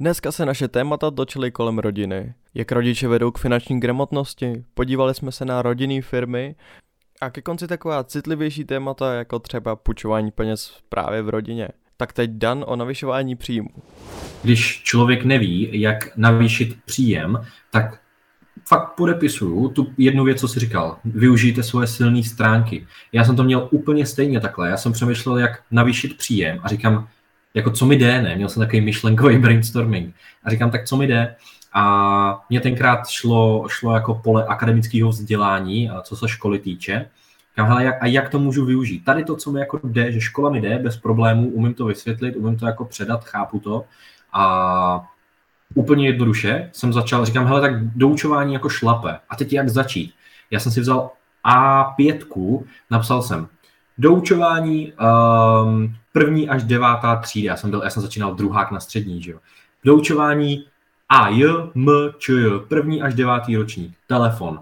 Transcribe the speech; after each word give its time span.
Dneska 0.00 0.32
se 0.32 0.46
naše 0.46 0.68
témata 0.68 1.10
točily 1.10 1.50
kolem 1.50 1.78
rodiny. 1.78 2.34
Jak 2.54 2.72
rodiče 2.72 3.08
vedou 3.08 3.30
k 3.30 3.38
finanční 3.38 3.80
gramotnosti, 3.80 4.64
podívali 4.74 5.14
jsme 5.14 5.32
se 5.32 5.44
na 5.44 5.62
rodinné 5.62 6.02
firmy 6.02 6.54
a 7.20 7.30
ke 7.30 7.42
konci 7.42 7.66
taková 7.66 8.04
citlivější 8.04 8.64
témata 8.64 9.14
jako 9.14 9.38
třeba 9.38 9.76
půjčování 9.76 10.30
peněz 10.30 10.78
právě 10.88 11.22
v 11.22 11.28
rodině. 11.28 11.68
Tak 11.96 12.12
teď 12.12 12.30
Dan 12.30 12.64
o 12.68 12.76
navyšování 12.76 13.36
příjmu. 13.36 13.68
Když 14.42 14.82
člověk 14.82 15.24
neví, 15.24 15.80
jak 15.80 16.16
navýšit 16.16 16.78
příjem, 16.84 17.46
tak 17.70 18.00
fakt 18.68 18.94
podepisuju 18.94 19.68
tu 19.68 19.92
jednu 19.98 20.24
věc, 20.24 20.40
co 20.40 20.48
jsi 20.48 20.60
říkal. 20.60 20.98
Využijte 21.04 21.62
svoje 21.62 21.86
silné 21.86 22.22
stránky. 22.22 22.86
Já 23.12 23.24
jsem 23.24 23.36
to 23.36 23.44
měl 23.44 23.68
úplně 23.70 24.06
stejně 24.06 24.40
takhle. 24.40 24.68
Já 24.68 24.76
jsem 24.76 24.92
přemýšlel, 24.92 25.38
jak 25.38 25.62
navýšit 25.70 26.18
příjem 26.18 26.60
a 26.62 26.68
říkám, 26.68 27.08
jako 27.54 27.70
co 27.70 27.86
mi 27.86 27.96
jde, 27.96 28.22
ne? 28.22 28.36
Měl 28.36 28.48
jsem 28.48 28.62
takový 28.62 28.80
myšlenkový 28.80 29.38
brainstorming. 29.38 30.14
A 30.44 30.50
říkám, 30.50 30.70
tak 30.70 30.84
co 30.84 30.96
mi 30.96 31.06
jde? 31.06 31.36
A 31.72 32.44
mě 32.50 32.60
tenkrát 32.60 33.08
šlo, 33.08 33.66
šlo 33.68 33.94
jako 33.94 34.14
pole 34.14 34.44
akademického 34.44 35.10
vzdělání, 35.10 35.90
a 35.90 36.00
co 36.00 36.16
se 36.16 36.28
školy 36.28 36.58
týče. 36.58 37.06
Říkám, 37.50 37.68
hele, 37.68 37.84
jak, 37.84 38.02
a 38.02 38.06
jak 38.06 38.28
to 38.28 38.38
můžu 38.38 38.64
využít? 38.64 39.04
Tady 39.04 39.24
to, 39.24 39.36
co 39.36 39.52
mi 39.52 39.60
jako 39.60 39.80
jde, 39.84 40.12
že 40.12 40.20
škola 40.20 40.50
mi 40.50 40.60
jde 40.60 40.78
bez 40.78 40.96
problémů, 40.96 41.48
umím 41.48 41.74
to 41.74 41.84
vysvětlit, 41.84 42.36
umím 42.36 42.56
to 42.56 42.66
jako 42.66 42.84
předat, 42.84 43.24
chápu 43.24 43.60
to. 43.60 43.84
A 44.32 45.04
úplně 45.74 46.06
jednoduše 46.06 46.70
jsem 46.72 46.92
začal, 46.92 47.24
říkám, 47.24 47.46
hele, 47.46 47.60
tak 47.60 47.84
doučování 47.84 48.54
jako 48.54 48.68
šlape. 48.68 49.18
A 49.28 49.36
teď 49.36 49.52
jak 49.52 49.68
začít? 49.68 50.14
Já 50.50 50.60
jsem 50.60 50.72
si 50.72 50.80
vzal 50.80 51.10
A5, 51.44 52.64
napsal 52.90 53.22
jsem 53.22 53.48
doučování 53.98 54.92
um, 54.92 55.94
první 56.12 56.48
až 56.48 56.64
devátá 56.64 57.16
třída. 57.16 57.52
Já 57.52 57.56
jsem, 57.56 57.70
byl, 57.70 57.82
já 57.84 57.90
jsem 57.90 58.02
začínal 58.02 58.34
druhák 58.34 58.70
na 58.70 58.80
střední, 58.80 59.22
že 59.22 59.30
jo. 59.30 59.38
Doučování 59.84 60.64
A, 61.08 61.28
J, 61.28 61.70
M, 61.74 61.88
Č, 62.18 62.32
J, 62.32 62.60
první 62.68 63.02
až 63.02 63.14
devátý 63.14 63.56
ročník, 63.56 63.96
telefon. 64.06 64.60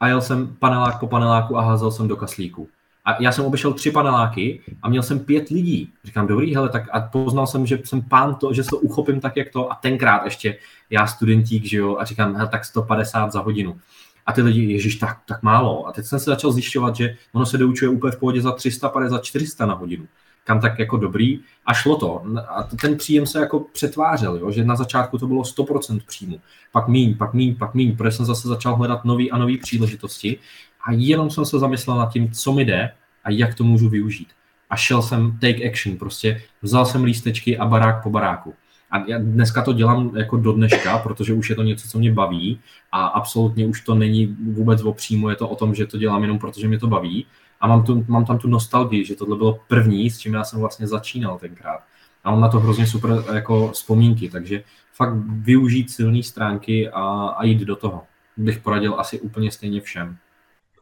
A 0.00 0.08
jel 0.08 0.20
jsem 0.20 0.56
panelák 0.58 1.00
po 1.00 1.06
paneláku 1.06 1.58
a 1.58 1.62
házel 1.62 1.90
jsem 1.90 2.08
do 2.08 2.16
kaslíku. 2.16 2.68
A 3.04 3.22
já 3.22 3.32
jsem 3.32 3.44
obešel 3.44 3.72
tři 3.72 3.90
paneláky 3.90 4.62
a 4.82 4.88
měl 4.88 5.02
jsem 5.02 5.20
pět 5.20 5.48
lidí. 5.48 5.92
Říkám, 6.04 6.26
dobrý, 6.26 6.54
hele, 6.54 6.68
tak 6.68 6.82
a 6.92 7.00
poznal 7.00 7.46
jsem, 7.46 7.66
že 7.66 7.78
jsem 7.84 8.02
pán 8.02 8.34
to, 8.34 8.52
že 8.52 8.64
se 8.64 8.70
to 8.70 8.78
uchopím 8.78 9.20
tak, 9.20 9.36
jak 9.36 9.48
to. 9.50 9.72
A 9.72 9.74
tenkrát 9.74 10.24
ještě 10.24 10.58
já 10.90 11.06
studentík, 11.06 11.64
že 11.64 11.76
jo, 11.76 11.96
a 11.96 12.04
říkám, 12.04 12.34
hele, 12.34 12.48
tak 12.48 12.64
150 12.64 13.32
za 13.32 13.40
hodinu. 13.40 13.78
A 14.26 14.32
ty 14.32 14.42
lidi, 14.42 14.72
ježiš, 14.72 14.96
tak, 14.96 15.18
tak 15.28 15.42
málo. 15.42 15.86
A 15.86 15.92
teď 15.92 16.06
jsem 16.06 16.18
se 16.18 16.30
začal 16.30 16.52
zjišťovat, 16.52 16.96
že 16.96 17.16
ono 17.32 17.46
se 17.46 17.58
doučuje 17.58 17.88
úplně 17.88 18.12
v 18.12 18.18
pohodě 18.18 18.40
za 18.40 18.52
350, 18.52 19.24
400 19.24 19.66
na 19.66 19.74
hodinu. 19.74 20.06
Kam 20.44 20.60
tak 20.60 20.78
jako 20.78 20.96
dobrý. 20.96 21.40
A 21.66 21.74
šlo 21.74 21.96
to. 21.96 22.22
A 22.48 22.62
ten 22.62 22.96
příjem 22.96 23.26
se 23.26 23.40
jako 23.40 23.60
přetvářel, 23.60 24.36
jo? 24.36 24.50
že 24.50 24.64
na 24.64 24.76
začátku 24.76 25.18
to 25.18 25.26
bylo 25.26 25.42
100% 25.42 26.00
příjmu. 26.06 26.40
Pak 26.72 26.88
míň, 26.88 27.16
pak 27.16 27.34
míň, 27.34 27.56
pak 27.56 27.74
míň, 27.74 27.96
protože 27.96 28.16
jsem 28.16 28.26
zase 28.26 28.48
začal 28.48 28.76
hledat 28.76 29.04
nový 29.04 29.30
a 29.30 29.38
nový 29.38 29.58
příležitosti. 29.58 30.38
A 30.86 30.92
jenom 30.92 31.30
jsem 31.30 31.44
se 31.44 31.58
zamyslel 31.58 31.96
nad 31.96 32.12
tím, 32.12 32.30
co 32.30 32.52
mi 32.52 32.64
jde 32.64 32.90
a 33.24 33.30
jak 33.30 33.54
to 33.54 33.64
můžu 33.64 33.88
využít. 33.88 34.28
A 34.70 34.76
šel 34.76 35.02
jsem 35.02 35.38
take 35.38 35.70
action, 35.70 35.96
prostě 35.96 36.42
vzal 36.62 36.86
jsem 36.86 37.04
lístečky 37.04 37.58
a 37.58 37.66
barák 37.66 38.02
po 38.02 38.10
baráku. 38.10 38.54
A 38.90 38.98
já 39.06 39.18
dneska 39.18 39.62
to 39.62 39.72
dělám 39.72 40.16
jako 40.16 40.36
do 40.36 40.52
dneška, 40.52 40.98
protože 40.98 41.32
už 41.32 41.50
je 41.50 41.56
to 41.56 41.62
něco, 41.62 41.88
co 41.88 41.98
mě 41.98 42.12
baví 42.12 42.60
a 42.92 43.06
absolutně 43.06 43.66
už 43.66 43.80
to 43.80 43.94
není 43.94 44.36
vůbec 44.52 44.82
o 44.82 44.92
příjmu, 44.92 45.28
je 45.28 45.36
to 45.36 45.48
o 45.48 45.56
tom, 45.56 45.74
že 45.74 45.86
to 45.86 45.98
dělám 45.98 46.22
jenom 46.22 46.38
protože 46.38 46.68
mě 46.68 46.78
to 46.78 46.86
baví 46.86 47.26
a 47.60 47.66
mám, 47.66 47.84
tu, 47.84 48.04
mám 48.08 48.24
tam 48.24 48.38
tu 48.38 48.48
nostalgii, 48.48 49.04
že 49.04 49.16
tohle 49.16 49.36
bylo 49.36 49.58
první, 49.68 50.10
s 50.10 50.18
čím 50.18 50.34
já 50.34 50.44
jsem 50.44 50.60
vlastně 50.60 50.86
začínal 50.86 51.38
tenkrát. 51.38 51.80
A 52.24 52.30
mám 52.30 52.40
na 52.40 52.48
to 52.48 52.60
hrozně 52.60 52.86
super 52.86 53.10
jako 53.34 53.70
vzpomínky, 53.70 54.30
takže 54.30 54.64
fakt 54.92 55.14
využít 55.26 55.90
silné 55.90 56.22
stránky 56.22 56.88
a, 56.88 57.02
a 57.28 57.44
jít 57.44 57.60
do 57.60 57.76
toho. 57.76 58.02
Bych 58.36 58.58
poradil 58.58 59.00
asi 59.00 59.20
úplně 59.20 59.50
stejně 59.50 59.80
všem. 59.80 60.16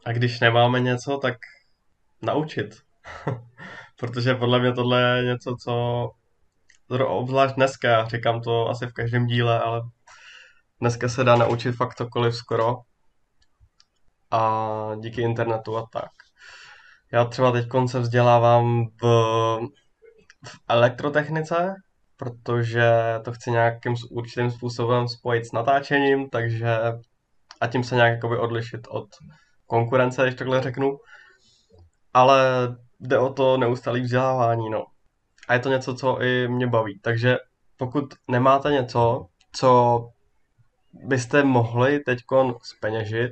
A 0.05 0.11
když 0.11 0.39
nemáme 0.39 0.79
něco, 0.79 1.17
tak 1.17 1.37
naučit. 2.21 2.77
Protože 3.99 4.35
podle 4.35 4.59
mě 4.59 4.73
tohle 4.73 5.01
je 5.01 5.23
něco, 5.25 5.55
co 5.59 5.73
obzvlášť 6.89 7.55
dneska, 7.55 8.05
říkám 8.05 8.41
to 8.41 8.69
asi 8.69 8.87
v 8.87 8.93
každém 8.93 9.25
díle, 9.25 9.59
ale 9.59 9.81
dneska 10.81 11.09
se 11.09 11.23
dá 11.23 11.35
naučit 11.35 11.71
fakt 11.71 11.95
cokoliv 11.95 12.35
skoro 12.35 12.77
a 14.31 14.91
díky 14.99 15.21
internetu 15.21 15.77
a 15.77 15.85
tak. 15.91 16.11
Já 17.11 17.25
třeba 17.25 17.51
teď 17.51 17.67
se 17.85 17.99
vzdělávám 17.99 18.85
v, 19.01 19.05
v 20.45 20.59
elektrotechnice, 20.67 21.75
protože 22.17 22.91
to 23.25 23.31
chci 23.31 23.51
nějakým 23.51 23.95
určitým 24.11 24.51
způsobem 24.51 25.07
spojit 25.07 25.45
s 25.45 25.51
natáčením, 25.51 26.29
takže 26.29 26.77
a 27.61 27.67
tím 27.67 27.83
se 27.83 27.95
nějak 27.95 28.11
jakoby 28.11 28.37
odlišit 28.37 28.87
od 28.89 29.07
konkurence, 29.65 30.23
když 30.23 30.35
takhle 30.35 30.61
řeknu. 30.61 30.97
Ale 32.13 32.67
jde 32.99 33.17
o 33.17 33.33
to 33.33 33.57
neustálé 33.57 33.99
vzdělávání, 33.99 34.69
no 34.69 34.85
a 35.49 35.53
je 35.53 35.59
to 35.59 35.69
něco, 35.69 35.95
co 35.95 36.21
i 36.21 36.47
mě 36.47 36.67
baví. 36.67 36.99
Takže 36.99 37.37
pokud 37.77 38.13
nemáte 38.27 38.71
něco, 38.71 39.25
co 39.55 40.01
byste 40.93 41.43
mohli 41.43 41.99
teď 41.99 42.19
speněžit, 42.63 43.31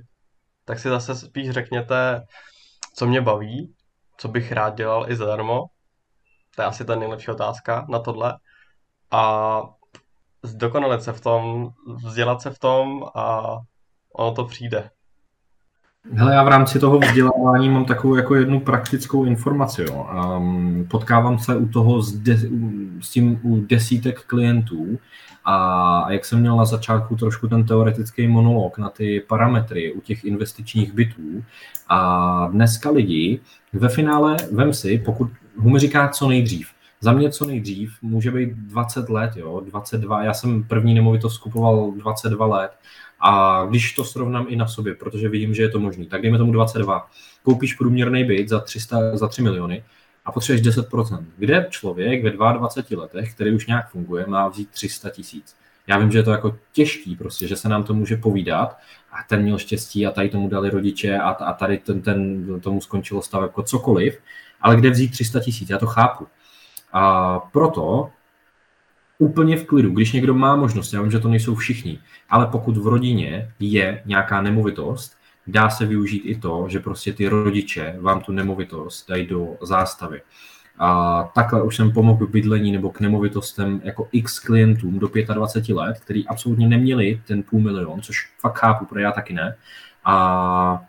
tak 0.66 0.80
si 0.80 0.90
zase 0.90 1.16
spíš 1.16 1.50
řekněte, 1.50 2.26
co 2.96 3.08
mě 3.08 3.22
baví, 3.22 3.76
co 4.18 4.28
bych 4.28 4.52
rád 4.52 4.76
dělal 4.76 5.12
i 5.12 5.16
zadarmo. 5.16 5.64
To 6.56 6.62
je 6.62 6.66
asi 6.66 6.86
ta 6.86 6.96
nejlepší 6.96 7.32
otázka 7.32 7.86
na 7.90 8.00
tohle. 8.00 8.34
A 9.12 9.62
zdokonalit 10.44 11.04
se 11.04 11.14
v 11.14 11.22
tom, 11.22 11.70
vzdělat 12.04 12.42
se 12.42 12.50
v 12.50 12.60
tom 12.60 13.04
a 13.16 13.58
ono 14.14 14.32
to 14.34 14.46
přijde. 14.46 14.90
Hele, 16.14 16.34
já 16.34 16.44
v 16.44 16.48
rámci 16.48 16.80
toho 16.80 17.00
vzdělávání 17.00 17.70
mám 17.70 17.86
takovou 17.86 18.16
jako 18.16 18.36
jednu 18.36 18.60
praktickou 18.60 19.26
informaci. 19.26 19.82
Jo. 19.82 20.10
Um, 20.38 20.86
potkávám 20.90 21.40
se 21.40 21.56
u 21.56 21.68
toho 21.68 22.02
s, 22.02 22.14
de, 22.14 22.38
s 23.02 23.10
tím 23.10 23.40
u 23.44 23.62
desítek 23.62 24.22
klientů 24.22 25.00
a 25.46 26.12
jak 26.12 26.26
jsem 26.26 26.40
měl 26.40 26.58
na 26.58 26.66
začátku 26.66 27.16
trošku 27.16 27.48
ten 27.48 27.66
teoretický 27.66 28.28
monolog 28.28 28.78
na 28.78 28.90
ty 28.90 29.24
parametry 29.28 29.94
u 29.94 30.02
těch 30.02 30.26
investičních 30.26 30.94
bytů 30.94 31.44
a 31.90 32.48
dneska 32.52 32.90
lidi 32.90 33.40
ve 33.74 33.90
finále, 33.90 34.38
vem 34.52 34.74
si, 34.74 35.02
pokud 35.06 35.30
Hume 35.58 35.80
říká 35.80 36.08
co 36.08 36.28
nejdřív, 36.28 36.68
za 37.02 37.12
mě 37.12 37.32
co 37.32 37.46
nejdřív 37.46 37.92
může 38.02 38.32
být 38.32 38.50
20 38.54 39.10
let, 39.10 39.32
jo, 39.36 39.62
22, 39.66 40.24
já 40.24 40.34
jsem 40.34 40.64
první 40.64 40.94
nemovitost 40.94 41.38
kupoval 41.38 41.92
22 41.92 42.46
let 42.46 42.72
a 43.20 43.66
když 43.70 43.94
to 43.94 44.04
srovnám 44.04 44.46
i 44.50 44.56
na 44.56 44.68
sobě, 44.68 44.96
protože 44.96 45.30
vidím, 45.30 45.54
že 45.54 45.64
je 45.64 45.70
to 45.70 45.80
možné, 45.80 46.06
tak 46.06 46.22
dejme 46.22 46.38
tomu 46.38 46.52
22. 46.52 47.10
Koupíš 47.44 47.74
průměrný 47.74 48.24
byt 48.24 48.50
za, 48.50 48.60
300, 48.60 49.18
za 49.18 49.28
3 49.28 49.42
miliony 49.42 49.84
a 50.26 50.32
potřebuješ 50.32 50.78
10%. 50.78 51.26
Kde 51.38 51.68
člověk 51.70 52.24
ve 52.24 52.32
22 52.32 53.02
letech, 53.02 53.34
který 53.34 53.52
už 53.52 53.68
nějak 53.68 53.90
funguje, 53.90 54.26
má 54.28 54.48
vzít 54.48 54.70
300 54.70 55.10
tisíc? 55.10 55.56
Já 55.88 55.98
vím, 55.98 56.12
že 56.12 56.20
je 56.20 56.24
to 56.24 56.32
jako 56.32 56.58
těžký, 56.72 57.16
prostě, 57.16 57.48
že 57.48 57.56
se 57.56 57.70
nám 57.70 57.84
to 57.84 57.94
může 57.94 58.18
povídat 58.18 58.78
a 59.12 59.16
ten 59.30 59.42
měl 59.42 59.58
štěstí 59.58 60.08
a 60.08 60.12
tady 60.12 60.30
tomu 60.30 60.50
dali 60.50 60.70
rodiče 60.70 61.18
a, 61.18 61.30
a 61.30 61.54
tady 61.54 61.78
ten, 61.78 62.02
ten, 62.02 62.46
tomu 62.62 62.82
skončilo 62.82 63.22
stav 63.22 63.42
jako 63.42 63.64
cokoliv, 63.64 64.20
ale 64.62 64.76
kde 64.76 64.90
vzít 64.90 65.12
300 65.12 65.40
tisíc, 65.40 65.70
já 65.70 65.78
to 65.78 65.86
chápu. 65.86 66.28
A 66.94 67.40
proto 67.40 68.10
úplně 69.20 69.58
v 69.58 69.66
klidu, 69.66 69.92
když 69.92 70.12
někdo 70.12 70.34
má 70.34 70.56
možnost, 70.56 70.94
já 70.94 71.02
vím, 71.02 71.12
že 71.12 71.20
to 71.20 71.30
nejsou 71.30 71.56
všichni, 71.56 72.00
ale 72.30 72.48
pokud 72.48 72.78
v 72.78 72.88
rodině 72.88 73.52
je 73.60 74.02
nějaká 74.06 74.42
nemovitost, 74.42 75.18
dá 75.48 75.70
se 75.70 75.86
využít 75.86 76.22
i 76.26 76.36
to, 76.36 76.66
že 76.70 76.80
prostě 76.80 77.14
ty 77.14 77.28
rodiče 77.28 77.96
vám 78.00 78.22
tu 78.22 78.32
nemovitost 78.32 79.10
dají 79.10 79.28
do 79.28 79.58
zástavy. 79.62 80.22
A 80.80 81.24
takhle 81.36 81.64
už 81.64 81.76
jsem 81.76 81.92
pomohl 81.92 82.28
k 82.28 82.30
bydlení 82.30 82.72
nebo 82.72 82.90
k 82.90 83.00
nemovitostem 83.00 83.82
jako 83.84 84.08
x 84.12 84.40
klientům 84.40 85.00
do 85.00 85.10
25 85.34 85.76
let, 85.76 86.00
kteří 86.00 86.28
absolutně 86.28 86.68
neměli 86.68 87.22
ten 87.28 87.44
půl 87.44 87.62
milion, 87.62 88.02
což 88.02 88.30
fakt 88.42 88.60
chápu, 88.60 88.86
protože 88.86 89.02
já 89.02 89.12
taky 89.12 89.34
ne. 89.34 89.56
A 90.06 90.86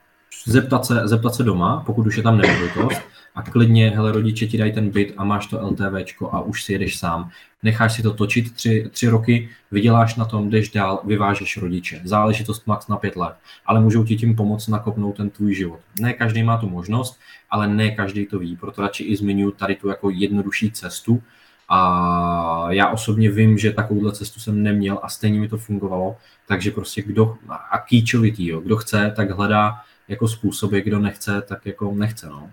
zeptat 0.47 0.87
se, 0.87 1.01
zeptat 1.05 1.35
se 1.35 1.43
doma, 1.43 1.83
pokud 1.87 2.07
už 2.07 2.17
je 2.17 2.23
tam 2.23 2.39
nemovitost, 2.39 3.01
a 3.35 3.43
klidně, 3.43 3.91
hele, 3.91 4.13
rodiče 4.13 4.47
ti 4.47 4.59
dají 4.59 4.73
ten 4.73 4.91
byt 4.91 5.15
a 5.17 5.25
máš 5.25 5.47
to 5.47 5.67
LTVčko 5.67 6.35
a 6.35 6.41
už 6.41 6.65
si 6.65 6.73
jedeš 6.73 6.99
sám. 6.99 7.31
Necháš 7.63 7.93
si 7.93 8.03
to 8.03 8.15
točit 8.15 8.53
tři, 8.55 8.89
tři 8.91 9.09
roky, 9.09 9.49
vyděláš 9.71 10.17
na 10.17 10.25
tom, 10.25 10.51
jdeš 10.51 10.71
dál, 10.71 11.01
vyvážeš 11.05 11.57
rodiče. 11.57 12.01
Záležitost 12.05 12.67
max 12.67 12.89
na 12.89 12.97
pět 12.97 13.17
let, 13.17 13.35
ale 13.67 13.81
můžou 13.81 14.05
ti 14.05 14.17
tím 14.17 14.37
pomoct 14.37 14.69
nakopnout 14.69 15.17
ten 15.17 15.31
tvůj 15.31 15.55
život. 15.55 15.81
Ne 16.01 16.13
každý 16.13 16.43
má 16.43 16.57
tu 16.57 16.69
možnost, 16.69 17.19
ale 17.51 17.69
ne 17.69 17.91
každý 17.91 18.27
to 18.27 18.39
ví, 18.39 18.57
proto 18.57 18.83
radši 18.83 19.05
i 19.05 19.17
zmiňuji 19.17 19.53
tady 19.53 19.75
tu 19.75 19.89
jako 19.89 20.11
jednodušší 20.11 20.71
cestu, 20.71 21.23
a 21.71 22.67
já 22.71 22.89
osobně 22.89 23.31
vím, 23.31 23.59
že 23.59 23.73
takovouhle 23.73 24.13
cestu 24.13 24.41
jsem 24.41 24.63
neměl 24.63 24.99
a 25.03 25.09
stejně 25.09 25.41
mi 25.41 25.49
to 25.49 25.59
fungovalo, 25.59 26.17
takže 26.47 26.71
prostě 26.71 27.03
kdo, 27.03 27.37
a 27.71 27.79
kýčovitý, 27.79 28.47
jo, 28.47 28.61
kdo 28.61 28.77
chce, 28.77 29.13
tak 29.17 29.31
hledá 29.31 29.75
jako 30.09 30.29
způsoby, 30.29 30.81
kdo 30.81 30.99
nechce, 30.99 31.43
tak 31.43 31.67
jako 31.67 31.95
nechce, 31.95 32.27
no. 32.27 32.51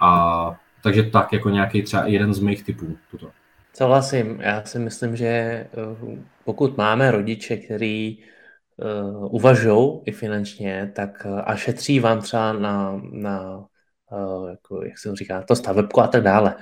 A 0.00 0.60
takže 0.82 1.02
tak 1.02 1.32
jako 1.32 1.50
nějaký 1.50 1.82
třeba 1.82 2.06
jeden 2.06 2.34
z 2.34 2.38
mých 2.38 2.64
typů 2.64 2.96
tuto. 3.10 3.30
Souhlasím. 3.72 4.40
Já 4.40 4.64
si 4.64 4.78
myslím, 4.78 5.16
že 5.16 5.26
eh, 5.26 5.68
pokud 6.44 6.76
máme 6.76 7.10
rodiče, 7.10 7.56
který 7.56 8.18
uh, 8.76 9.34
uvažují 9.34 10.00
i 10.06 10.12
finančně, 10.12 10.92
tak 10.94 11.26
uh, 11.26 11.40
a 11.44 11.56
šetří 11.56 12.00
vám 12.00 12.20
třeba 12.20 12.52
na, 12.52 13.00
na 13.12 13.64
jako, 14.50 14.84
jak 14.84 14.98
se 14.98 15.16
říká, 15.16 15.42
to 15.42 15.56
stavebko 15.56 16.00
a 16.00 16.06
tak 16.06 16.22
dále, 16.22 16.54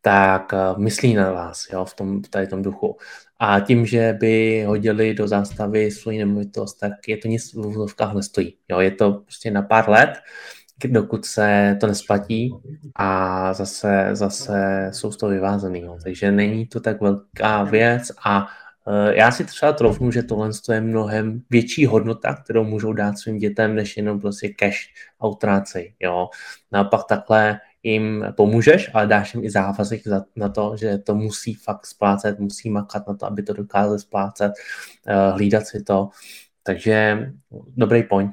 tak 0.00 0.54
myslí 0.76 1.14
na 1.14 1.32
vás 1.32 1.68
jo, 1.72 1.84
v 1.84 1.94
tom, 1.94 2.22
tady 2.22 2.46
tom 2.46 2.62
duchu. 2.62 2.96
A 3.38 3.60
tím, 3.60 3.86
že 3.86 4.16
by 4.20 4.64
hodili 4.66 5.14
do 5.14 5.28
zástavy 5.28 5.90
svoji 5.90 6.18
nemovitost, 6.18 6.74
tak 6.74 6.92
je 7.08 7.16
to 7.16 7.28
nic 7.28 7.54
v 7.54 7.58
úzovkách 7.58 8.14
nestojí. 8.14 8.56
Jo, 8.68 8.80
je 8.80 8.90
to 8.90 9.12
prostě 9.12 9.50
na 9.50 9.62
pár 9.62 9.90
let, 9.90 10.10
dokud 10.86 11.24
se 11.24 11.76
to 11.80 11.86
nesplatí 11.86 12.52
a 12.94 13.52
zase, 13.54 14.08
zase 14.12 14.88
jsou 14.92 15.12
z 15.12 15.16
toho 15.16 15.32
vyvázaný. 15.32 15.80
Jo. 15.80 15.98
Takže 16.04 16.32
není 16.32 16.66
to 16.66 16.80
tak 16.80 17.00
velká 17.00 17.64
věc 17.64 18.12
a 18.24 18.46
Eh, 18.88 19.18
já 19.18 19.30
si 19.30 19.44
třeba 19.44 19.72
trofnu, 19.72 20.10
že 20.10 20.22
tohle 20.22 20.50
je 20.72 20.80
mnohem 20.80 21.42
větší 21.50 21.86
hodnota, 21.86 22.34
kterou 22.34 22.64
můžou 22.64 22.92
dát 22.92 23.18
svým 23.18 23.38
dětem, 23.38 23.74
než 23.74 23.96
jenom 23.96 24.20
prostě 24.20 24.48
cash 24.48 24.78
a 25.20 25.26
utrácej. 25.26 25.94
Jo. 26.00 26.28
Naopak 26.72 27.00
takhle 27.08 27.58
jim 27.90 28.24
pomůžeš, 28.36 28.90
ale 28.94 29.06
dáš 29.06 29.34
jim 29.34 29.44
i 29.44 29.50
závazek 29.50 30.02
na 30.36 30.48
to, 30.48 30.76
že 30.76 30.98
to 30.98 31.14
musí 31.14 31.54
fakt 31.54 31.86
splácet, 31.86 32.38
musí 32.38 32.70
makat 32.70 33.08
na 33.08 33.14
to, 33.14 33.26
aby 33.26 33.42
to 33.42 33.52
dokázali 33.52 33.98
splácet, 33.98 34.52
eh, 35.06 35.30
hlídat 35.30 35.66
si 35.66 35.82
to. 35.82 36.08
Takže 36.62 37.18
dobrý 37.76 38.02
point. 38.02 38.32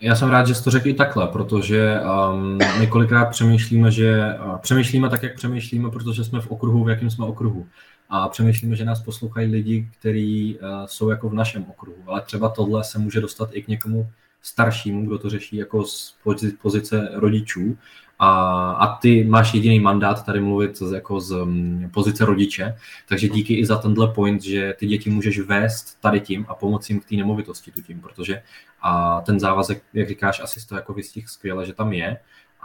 Já 0.00 0.16
jsem 0.16 0.30
rád, 0.30 0.46
že 0.46 0.54
jsi 0.54 0.64
to 0.64 0.70
řekl 0.70 0.88
i 0.88 0.94
takhle, 0.94 1.28
protože 1.28 2.00
um, 2.00 2.58
my 2.78 2.86
kolikrát 2.86 3.24
přemýšlíme, 3.24 3.90
že 3.90 4.34
uh, 4.44 4.58
přemýšlíme 4.58 5.10
tak, 5.10 5.22
jak 5.22 5.34
přemýšlíme, 5.34 5.90
protože 5.90 6.24
jsme 6.24 6.40
v 6.40 6.50
okruhu, 6.50 6.84
v 6.84 6.88
jakém 6.88 7.10
jsme 7.10 7.26
okruhu 7.26 7.66
a 8.08 8.28
přemýšlíme, 8.28 8.76
že 8.76 8.84
nás 8.84 9.00
poslouchají 9.00 9.50
lidi, 9.50 9.88
kteří 9.98 10.58
uh, 10.58 10.68
jsou 10.86 11.10
jako 11.10 11.28
v 11.28 11.34
našem 11.34 11.64
okruhu, 11.68 11.96
ale 12.06 12.22
třeba 12.22 12.48
tohle 12.48 12.84
se 12.84 12.98
může 12.98 13.20
dostat 13.20 13.48
i 13.52 13.62
k 13.62 13.68
někomu 13.68 14.08
staršímu, 14.42 15.06
kdo 15.06 15.18
to 15.18 15.30
řeší 15.30 15.56
jako 15.56 15.84
z 15.84 16.16
pozice 16.62 17.08
rodičů 17.12 17.76
a, 18.18 18.70
a 18.72 18.96
ty 18.96 19.24
máš 19.24 19.54
jediný 19.54 19.80
mandát 19.80 20.26
tady 20.26 20.40
mluvit 20.40 20.76
z, 20.76 20.92
jako 20.92 21.20
z 21.20 21.32
um, 21.32 21.90
pozice 21.94 22.24
rodiče, 22.24 22.76
takže 23.08 23.28
díky 23.28 23.54
i 23.54 23.66
za 23.66 23.78
tenhle 23.78 24.08
point, 24.08 24.42
že 24.42 24.74
ty 24.78 24.86
děti 24.86 25.10
můžeš 25.10 25.38
vést 25.40 26.00
tady 26.00 26.20
tím 26.20 26.46
a 26.48 26.54
pomoci 26.54 26.92
jim 26.92 27.00
k 27.00 27.04
té 27.04 27.16
nemovitosti 27.16 27.70
tu 27.70 27.82
tím, 27.82 28.00
protože 28.00 28.42
a 28.82 29.20
ten 29.20 29.40
závazek, 29.40 29.82
jak 29.94 30.08
říkáš, 30.08 30.40
asi 30.40 30.66
to 30.66 30.74
jako 30.74 30.92
vystih 30.92 31.28
skvěle, 31.28 31.66
že 31.66 31.72
tam 31.72 31.92
je 31.92 32.16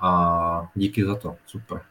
a 0.02 0.72
díky 0.76 1.06
za 1.06 1.16
to, 1.16 1.36
super. 1.46 1.82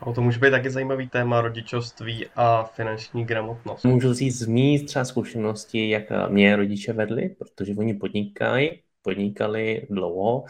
O 0.00 0.12
to 0.12 0.20
může 0.20 0.38
být 0.38 0.50
taky 0.50 0.70
zajímavý 0.70 1.08
téma 1.08 1.40
rodičovství 1.40 2.26
a 2.36 2.62
finanční 2.62 3.24
gramotnost. 3.24 3.84
Můžu 3.84 4.12
říct 4.12 4.38
z 4.38 4.46
mý 4.46 4.84
třeba 4.84 5.04
zkušenosti, 5.04 5.90
jak 5.90 6.04
mě 6.28 6.56
rodiče 6.56 6.92
vedli, 6.92 7.28
protože 7.28 7.74
oni 7.78 7.94
podnikají, 7.94 8.70
podnikali 9.02 9.86
dlouho 9.90 10.44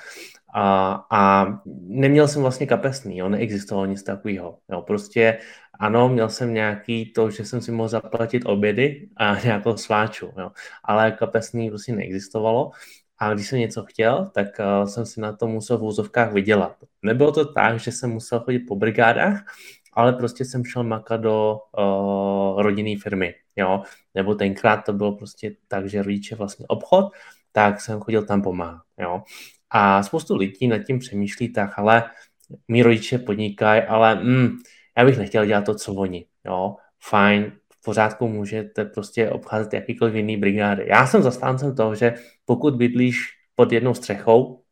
a, 0.55 0.93
a 1.11 1.47
neměl 1.87 2.29
jsem 2.29 2.43
vlastně 2.43 2.67
kapesný, 2.67 3.19
jo, 3.19 3.29
neexistovalo 3.29 3.87
nic 3.87 4.03
takového. 4.03 4.59
Jo, 4.71 4.83
prostě 4.83 5.39
ano, 5.81 6.09
měl 6.09 6.29
jsem 6.29 6.55
nějaký 6.55 7.13
to, 7.13 7.31
že 7.31 7.45
jsem 7.45 7.61
si 7.61 7.73
mohl 7.73 7.89
zaplatit 7.89 8.47
obědy 8.47 9.09
a 9.17 9.41
nějakou 9.45 9.77
sváču, 9.77 10.31
jo, 10.39 10.51
ale 10.85 11.13
kapesný 11.13 11.69
prostě 11.71 11.93
neexistovalo 11.93 12.71
a 13.19 13.35
když 13.35 13.49
jsem 13.49 13.59
něco 13.59 13.85
chtěl, 13.85 14.31
tak 14.35 14.47
uh, 14.59 14.89
jsem 14.89 15.07
si 15.07 15.21
na 15.21 15.33
to 15.33 15.47
musel 15.47 15.79
v 15.79 15.85
úzovkách 15.85 16.33
vydělat. 16.33 16.77
Nebylo 17.03 17.33
to 17.33 17.53
tak, 17.53 17.81
že 17.81 17.93
jsem 17.93 18.11
musel 18.11 18.41
chodit 18.41 18.59
po 18.59 18.77
brigádách, 18.77 19.45
ale 19.93 20.13
prostě 20.13 20.45
jsem 20.45 20.65
šel 20.65 20.85
makat 20.85 21.21
do 21.21 21.59
uh, 21.79 22.63
rodinné 22.63 23.01
firmy, 23.03 23.35
jo. 23.57 23.83
Nebo 24.15 24.35
tenkrát 24.35 24.77
to 24.77 24.93
bylo 24.93 25.13
prostě 25.17 25.57
tak, 25.69 25.89
že 25.89 26.03
rodiče 26.03 26.35
vlastně 26.37 26.67
obchod, 26.69 27.13
tak 27.53 27.81
jsem 27.81 28.01
chodil 28.01 28.25
tam 28.25 28.43
pomáhat, 28.43 28.83
jo. 28.99 29.23
A 29.71 30.03
spoustu 30.03 30.37
lidí 30.37 30.69
nad 30.69 30.79
tím 30.79 30.99
přemýšlí 30.99 31.53
tak, 31.53 31.79
ale 31.79 32.11
mý 32.69 32.83
rodiče 32.83 33.19
podnikají, 33.19 33.83
ale 33.83 34.15
mm, 34.15 34.49
já 34.99 35.05
bych 35.05 35.19
nechtěl 35.19 35.47
dělat 35.47 35.65
to, 35.65 35.75
co 35.75 35.95
oni, 35.95 36.27
jo. 36.47 36.77
Fajn, 37.03 37.53
v 37.73 37.85
pořádku 37.85 38.29
můžete 38.29 38.85
prostě 38.85 39.31
obcházet 39.31 39.73
jakýkoliv 39.73 40.15
jiný 40.15 40.37
brigády. 40.37 40.85
Já 40.89 41.07
jsem 41.07 41.23
zastáncem 41.23 41.75
toho, 41.75 41.95
že 41.95 42.15
pokud 42.45 42.75
bydlíš 42.75 43.19
pod 43.55 43.73
jednou 43.73 43.95
střechou, 43.95 44.63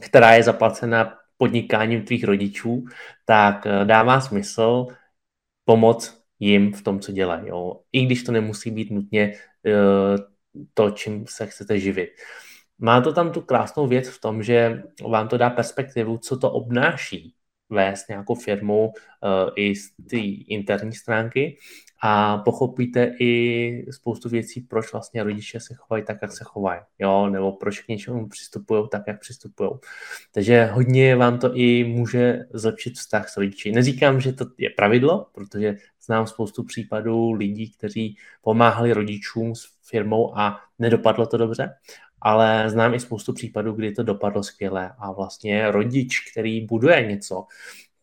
která 0.00 0.32
je 0.34 0.42
zaplacena 0.42 1.18
podnikáním 1.36 2.02
tvých 2.02 2.24
rodičů, 2.24 2.84
tak 3.24 3.66
eh, 3.66 3.84
dává 3.84 4.20
smysl 4.20 4.86
pomoct 5.64 6.24
jim 6.38 6.72
v 6.72 6.82
tom, 6.82 7.00
co 7.00 7.12
dělají. 7.12 7.48
Jo. 7.48 7.80
I 7.92 8.06
když 8.06 8.22
to 8.22 8.32
nemusí 8.32 8.70
být 8.70 8.90
nutně 8.90 9.32
uh, 9.32 10.33
to, 10.74 10.90
čím 10.90 11.26
se 11.26 11.46
chcete 11.46 11.78
živit. 11.78 12.10
Má 12.78 13.00
to 13.00 13.12
tam 13.12 13.32
tu 13.32 13.40
krásnou 13.40 13.86
věc 13.86 14.08
v 14.08 14.20
tom, 14.20 14.42
že 14.42 14.82
vám 15.10 15.28
to 15.28 15.38
dá 15.38 15.50
perspektivu, 15.50 16.18
co 16.18 16.38
to 16.38 16.52
obnáší 16.52 17.34
vést 17.74 18.08
nějakou 18.08 18.34
firmu 18.34 18.86
uh, 18.86 18.92
i 19.56 19.76
z 19.76 19.90
té 20.10 20.16
interní 20.48 20.92
stránky 20.92 21.58
a 22.02 22.38
pochopíte 22.38 23.14
i 23.20 23.86
spoustu 23.90 24.28
věcí, 24.28 24.60
proč 24.60 24.92
vlastně 24.92 25.22
rodiče 25.22 25.60
se 25.60 25.74
chovají 25.74 26.04
tak, 26.04 26.18
jak 26.22 26.32
se 26.32 26.44
chovají, 26.44 26.80
jo, 26.98 27.30
nebo 27.30 27.52
proč 27.52 27.80
k 27.80 27.88
něčemu 27.88 28.28
přistupují 28.28 28.84
tak, 28.90 29.02
jak 29.06 29.20
přistupují. 29.20 29.70
Takže 30.32 30.64
hodně 30.64 31.16
vám 31.16 31.38
to 31.38 31.56
i 31.56 31.84
může 31.84 32.38
zlepšit 32.52 32.94
vztah 32.94 33.28
s 33.28 33.36
rodiči. 33.36 33.72
Neříkám, 33.72 34.20
že 34.20 34.32
to 34.32 34.44
je 34.58 34.70
pravidlo, 34.70 35.26
protože 35.34 35.76
znám 36.04 36.26
spoustu 36.26 36.64
případů 36.64 37.32
lidí, 37.32 37.70
kteří 37.70 38.16
pomáhali 38.42 38.92
rodičům 38.92 39.54
s 39.54 39.66
firmou 39.82 40.38
a 40.38 40.60
nedopadlo 40.78 41.26
to 41.26 41.36
dobře, 41.36 41.70
ale 42.24 42.70
znám 42.70 42.94
i 42.94 43.00
spoustu 43.00 43.32
případů, 43.32 43.72
kdy 43.72 43.92
to 43.92 44.02
dopadlo 44.02 44.42
skvěle 44.42 44.92
a 44.98 45.12
vlastně 45.12 45.70
rodič, 45.70 46.30
který 46.30 46.66
buduje 46.66 47.06
něco, 47.06 47.44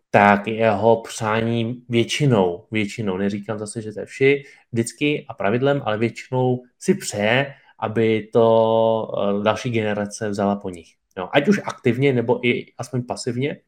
tak 0.09 0.47
jeho 0.47 1.01
přání 1.01 1.83
většinou, 1.89 2.65
většinou, 2.71 3.17
neříkám 3.17 3.59
zase, 3.59 3.81
že 3.81 3.91
to 3.91 3.99
je 3.99 4.05
vši, 4.05 4.43
vždycky 4.71 5.25
a 5.29 5.33
pravidlem, 5.33 5.81
ale 5.85 5.97
většinou 5.97 6.63
si 6.79 6.93
přeje, 6.93 7.53
aby 7.79 8.29
to 8.33 9.07
eh, 9.39 9.43
další 9.43 9.69
generace 9.69 10.29
vzala 10.29 10.55
po 10.55 10.69
nich. 10.69 10.87
No, 11.17 11.35
ať 11.35 11.47
už 11.47 11.61
aktivně, 11.65 12.13
nebo 12.13 12.47
i 12.47 12.65
aspoň 12.77 13.03
pasivně, 13.03 13.61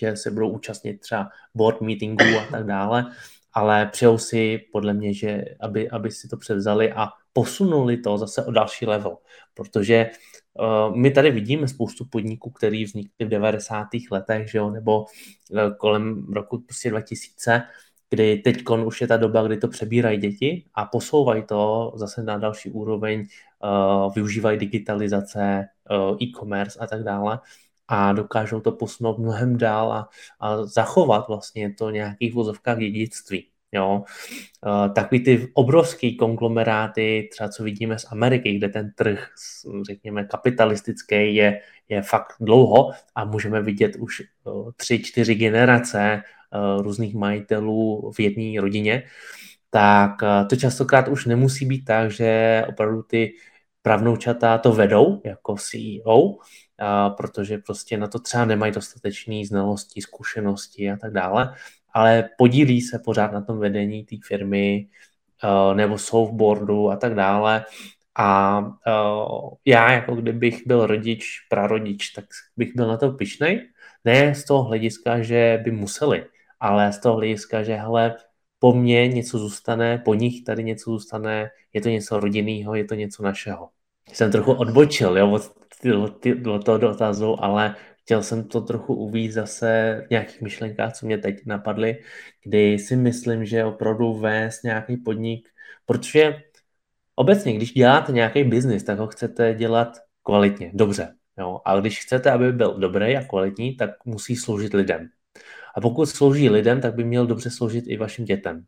že 0.00 0.16
se 0.16 0.30
budou 0.30 0.48
účastnit 0.48 1.00
třeba 1.00 1.28
board 1.54 1.80
meetingů 1.80 2.38
a 2.40 2.50
tak 2.50 2.66
dále, 2.66 3.06
ale 3.56 3.86
přejou 3.86 4.18
si 4.18 4.58
podle 4.72 4.94
mě, 4.94 5.14
že 5.14 5.44
aby, 5.60 5.90
aby 5.90 6.10
si 6.10 6.28
to 6.28 6.36
převzali 6.36 6.92
a 6.92 7.08
posunuli 7.32 7.96
to 7.96 8.18
zase 8.18 8.44
o 8.44 8.50
další 8.50 8.86
level, 8.86 9.16
protože 9.54 10.10
uh, 10.54 10.96
my 10.96 11.10
tady 11.10 11.30
vidíme 11.30 11.68
spoustu 11.68 12.04
podniků, 12.04 12.50
které 12.50 12.84
vznikly 12.84 13.26
v 13.26 13.28
90. 13.28 13.86
letech, 14.10 14.50
že 14.50 14.58
jo, 14.58 14.70
nebo 14.70 15.00
uh, 15.00 15.06
kolem 15.78 16.26
roku 16.32 16.58
prostě 16.58 16.90
2000, 16.90 17.62
kdy 18.10 18.36
teď 18.36 18.62
už 18.84 19.00
je 19.00 19.06
ta 19.06 19.16
doba, 19.16 19.42
kdy 19.42 19.56
to 19.56 19.68
přebírají 19.68 20.18
děti 20.18 20.64
a 20.74 20.84
posouvají 20.84 21.42
to 21.42 21.92
zase 21.96 22.22
na 22.22 22.38
další 22.38 22.70
úroveň, 22.70 23.26
uh, 23.64 24.14
využívají 24.14 24.58
digitalizace, 24.58 25.64
e-commerce 26.22 26.78
a 26.78 26.86
tak 26.86 27.02
dále 27.02 27.40
a 27.88 28.12
dokážou 28.12 28.60
to 28.60 28.72
posunout 28.72 29.18
mnohem 29.18 29.58
dál 29.58 29.92
a, 29.92 30.08
a 30.40 30.64
zachovat 30.64 31.28
vlastně 31.28 31.74
to 31.74 31.90
nějakých 31.90 32.34
vozovkách 32.34 32.78
dědictví. 32.78 33.48
Jo. 33.76 34.04
Uh, 34.66 34.92
takový 34.92 35.24
ty 35.24 35.48
obrovský 35.54 36.16
konglomeráty, 36.16 37.28
třeba 37.32 37.48
co 37.48 37.64
vidíme 37.64 37.98
z 37.98 38.06
Ameriky, 38.10 38.58
kde 38.58 38.68
ten 38.68 38.92
trh, 38.94 39.28
řekněme, 39.82 40.24
kapitalistický 40.24 41.34
je, 41.34 41.60
je 41.88 42.02
fakt 42.02 42.32
dlouho 42.40 42.90
a 43.14 43.24
můžeme 43.24 43.62
vidět 43.62 43.96
už 43.96 44.22
uh, 44.44 44.70
tři, 44.76 45.02
čtyři 45.02 45.34
generace 45.34 46.22
uh, 46.22 46.82
různých 46.82 47.14
majitelů 47.14 48.12
v 48.16 48.20
jedné 48.20 48.60
rodině, 48.60 49.02
tak 49.70 50.10
to 50.50 50.56
častokrát 50.56 51.08
už 51.08 51.26
nemusí 51.26 51.66
být 51.66 51.84
tak, 51.84 52.10
že 52.10 52.64
opravdu 52.68 53.02
ty 53.02 53.32
pravnoučata 53.82 54.58
to 54.58 54.72
vedou 54.72 55.20
jako 55.24 55.56
CEO, 55.56 56.36
a 56.78 57.10
protože 57.10 57.58
prostě 57.58 57.98
na 57.98 58.06
to 58.06 58.18
třeba 58.18 58.44
nemají 58.44 58.72
dostatečné 58.72 59.46
znalosti, 59.46 60.00
zkušenosti 60.02 60.90
a 60.90 60.96
tak 60.96 61.12
dále, 61.12 61.54
ale 61.96 62.28
podílí 62.38 62.80
se 62.80 62.98
pořád 62.98 63.32
na 63.32 63.40
tom 63.40 63.58
vedení 63.58 64.04
té 64.04 64.16
firmy 64.26 64.88
uh, 65.44 65.76
nebo 65.76 65.98
jsou 65.98 66.26
v 66.26 66.32
boardu 66.32 66.90
a 66.90 66.96
tak 66.96 67.14
dále. 67.14 67.64
A 68.18 68.58
uh, 68.60 69.50
já, 69.64 69.92
jako 69.92 70.14
kdybych 70.16 70.66
byl 70.66 70.86
rodič, 70.86 71.26
prarodič, 71.48 72.10
tak 72.10 72.24
bych 72.56 72.76
byl 72.76 72.88
na 72.88 72.96
to 72.96 73.12
pišnej. 73.12 73.68
Ne 74.04 74.34
z 74.34 74.44
toho 74.44 74.62
hlediska, 74.62 75.22
že 75.22 75.60
by 75.64 75.70
museli, 75.70 76.24
ale 76.60 76.92
z 76.92 76.98
toho 77.00 77.16
hlediska, 77.16 77.62
že 77.62 77.74
hele, 77.74 78.16
po 78.58 78.72
mně 78.72 79.08
něco 79.08 79.38
zůstane, 79.38 79.98
po 79.98 80.14
nich 80.14 80.44
tady 80.44 80.64
něco 80.64 80.90
zůstane, 80.90 81.48
je 81.72 81.80
to 81.80 81.88
něco 81.88 82.20
rodinného, 82.20 82.74
je 82.74 82.84
to 82.84 82.94
něco 82.94 83.22
našeho. 83.22 83.68
Jsem 84.12 84.32
trochu 84.32 84.52
odbočil 84.52 85.18
jo, 85.18 85.30
od, 85.32 85.42
od, 86.02 86.26
od 86.46 86.64
toho 86.64 86.78
dotazu, 86.78 87.44
ale 87.44 87.74
chtěl 88.06 88.22
jsem 88.22 88.44
to 88.44 88.60
trochu 88.60 88.94
uvíct 88.94 89.34
zase 89.34 90.02
v 90.06 90.10
nějakých 90.10 90.40
myšlenkách, 90.40 90.92
co 90.92 91.06
mě 91.06 91.18
teď 91.18 91.46
napadly, 91.46 92.02
kdy 92.44 92.78
si 92.78 92.96
myslím, 92.96 93.44
že 93.44 93.64
opravdu 93.64 94.14
vést 94.14 94.64
nějaký 94.64 94.96
podnik, 94.96 95.48
protože 95.86 96.42
obecně, 97.14 97.52
když 97.52 97.72
děláte 97.72 98.12
nějaký 98.12 98.44
biznis, 98.44 98.84
tak 98.84 98.98
ho 98.98 99.06
chcete 99.06 99.54
dělat 99.54 99.98
kvalitně, 100.22 100.70
dobře. 100.74 101.14
Jo? 101.38 101.60
A 101.64 101.80
když 101.80 102.00
chcete, 102.00 102.30
aby 102.30 102.52
byl 102.52 102.78
dobrý 102.78 103.16
a 103.16 103.24
kvalitní, 103.24 103.76
tak 103.76 103.90
musí 104.04 104.36
sloužit 104.36 104.74
lidem. 104.74 105.08
A 105.76 105.80
pokud 105.80 106.06
slouží 106.06 106.48
lidem, 106.48 106.80
tak 106.80 106.94
by 106.94 107.04
měl 107.04 107.26
dobře 107.26 107.50
sloužit 107.50 107.84
i 107.86 107.96
vašim 107.96 108.24
dětem. 108.24 108.66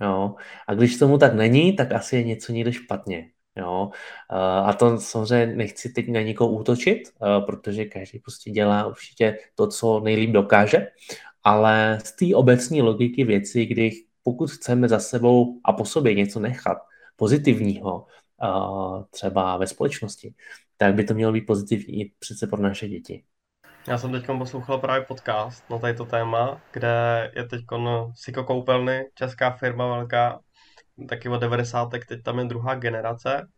Jo? 0.00 0.34
A 0.68 0.74
když 0.74 0.98
tomu 0.98 1.18
tak 1.18 1.34
není, 1.34 1.76
tak 1.76 1.92
asi 1.92 2.16
je 2.16 2.24
něco 2.24 2.52
někde 2.52 2.72
špatně. 2.72 3.30
Jo? 3.56 3.90
A 4.64 4.72
to 4.72 4.98
samozřejmě 4.98 5.56
nechci 5.56 5.88
teď 5.92 6.08
na 6.08 6.20
nikoho 6.20 6.50
útočit, 6.50 7.02
protože 7.46 7.84
každý 7.84 8.18
prostě 8.18 8.50
dělá 8.50 8.86
určitě 8.86 9.38
to, 9.54 9.66
co 9.66 10.00
nejlíp 10.00 10.30
dokáže, 10.30 10.86
ale 11.44 11.98
z 12.04 12.12
té 12.12 12.36
obecní 12.36 12.82
logiky 12.82 13.24
věci, 13.24 13.66
kdy 13.66 13.90
pokud 14.22 14.50
chceme 14.50 14.88
za 14.88 14.98
sebou 14.98 15.60
a 15.64 15.72
po 15.72 15.84
sobě 15.84 16.14
něco 16.14 16.40
nechat 16.40 16.78
pozitivního, 17.16 18.06
třeba 19.10 19.56
ve 19.56 19.66
společnosti, 19.66 20.34
tak 20.76 20.94
by 20.94 21.04
to 21.04 21.14
mělo 21.14 21.32
být 21.32 21.46
pozitivní 21.46 22.00
i 22.00 22.12
přece 22.18 22.46
pro 22.46 22.62
naše 22.62 22.88
děti. 22.88 23.22
Já 23.88 23.98
jsem 23.98 24.12
teď 24.12 24.26
poslouchal 24.38 24.78
právě 24.78 25.06
podcast 25.06 25.70
na 25.70 25.78
této 25.78 26.04
téma, 26.04 26.60
kde 26.72 27.32
je 27.36 27.44
teď 27.44 27.60
Siko 28.14 28.44
Koupelny, 28.44 29.04
česká 29.14 29.50
firma 29.50 29.86
velká, 29.86 30.40
taky 31.08 31.28
od 31.28 31.38
90. 31.38 31.88
teď 31.88 32.22
tam 32.22 32.38
je 32.38 32.44
druhá 32.44 32.74
generace. 32.74 33.48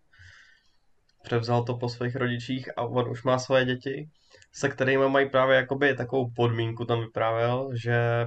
Převzal 1.23 1.65
to 1.65 1.77
po 1.77 1.89
svých 1.89 2.17
rodičích 2.17 2.79
a 2.79 2.83
on 2.83 3.11
už 3.11 3.23
má 3.23 3.39
svoje 3.39 3.65
děti, 3.65 4.09
se 4.53 4.69
kterými 4.69 5.09
mají 5.09 5.31
právě 5.31 5.57
jakoby 5.57 5.95
takovou 5.95 6.31
podmínku 6.37 6.85
tam 6.85 7.01
vyprávěl, 7.01 7.71
že 7.83 8.27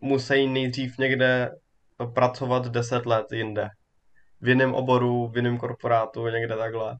musí 0.00 0.46
nejdřív 0.46 0.98
někde 0.98 1.50
pracovat 2.14 2.66
10 2.66 3.06
let 3.06 3.26
jinde. 3.32 3.68
V 4.40 4.48
jiném 4.48 4.74
oboru, 4.74 5.28
v 5.28 5.36
jiném 5.36 5.58
korporátu, 5.58 6.26
někde 6.26 6.56
takhle. 6.56 6.96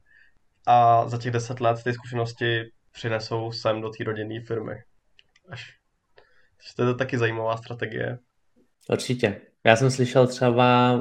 A 0.67 1.07
za 1.09 1.17
těch 1.17 1.31
10 1.31 1.61
let 1.61 1.83
ty 1.83 1.93
zkušenosti 1.93 2.63
přinesou 2.91 3.51
sem 3.51 3.81
do 3.81 3.89
té 3.89 4.03
rodinné 4.03 4.41
firmy. 4.41 4.75
Až. 5.49 5.77
to 6.75 6.81
je 6.81 6.85
to 6.85 6.95
taky 6.95 7.17
zajímavá 7.17 7.57
strategie. 7.57 8.17
Určitě. 8.89 9.41
Já 9.63 9.75
jsem 9.75 9.91
slyšel 9.91 10.27
třeba 10.27 10.93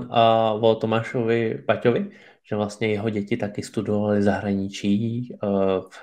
uh, 0.57 0.65
o 0.65 0.75
Tomášovi 0.75 1.63
Paťovi, 1.67 2.11
že 2.49 2.57
vlastně 2.57 2.89
jeho 2.89 3.11
děti 3.11 3.37
taky 3.37 3.63
studovali 3.63 4.19
v 4.19 4.23
zahraničí 4.23 5.29
uh, 5.43 5.51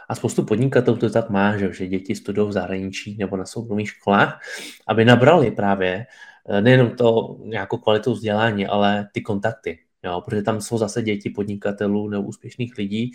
a 0.09 0.15
spoustu 0.15 0.45
podnikatelů 0.45 0.97
to 0.97 1.09
tak 1.09 1.29
má, 1.29 1.57
že, 1.57 1.73
že 1.73 1.87
děti 1.87 2.15
studují 2.15 2.49
v 2.49 2.51
zahraničí 2.51 3.17
nebo 3.17 3.37
na 3.37 3.45
soukromých 3.45 3.89
školách, 3.89 4.41
aby 4.87 5.05
nabrali 5.05 5.51
právě 5.51 6.05
uh, 6.49 6.61
nejenom 6.61 6.89
to 6.91 7.37
nějakou 7.43 7.77
kvalitu 7.77 8.13
vzdělání, 8.13 8.67
ale 8.67 9.07
ty 9.11 9.21
kontakty, 9.21 9.79
jo, 10.03 10.21
protože 10.25 10.41
tam 10.41 10.61
jsou 10.61 10.77
zase 10.77 11.01
děti 11.01 11.29
podnikatelů 11.29 12.09
nebo 12.09 12.23
úspěšných 12.27 12.77
lidí 12.77 13.11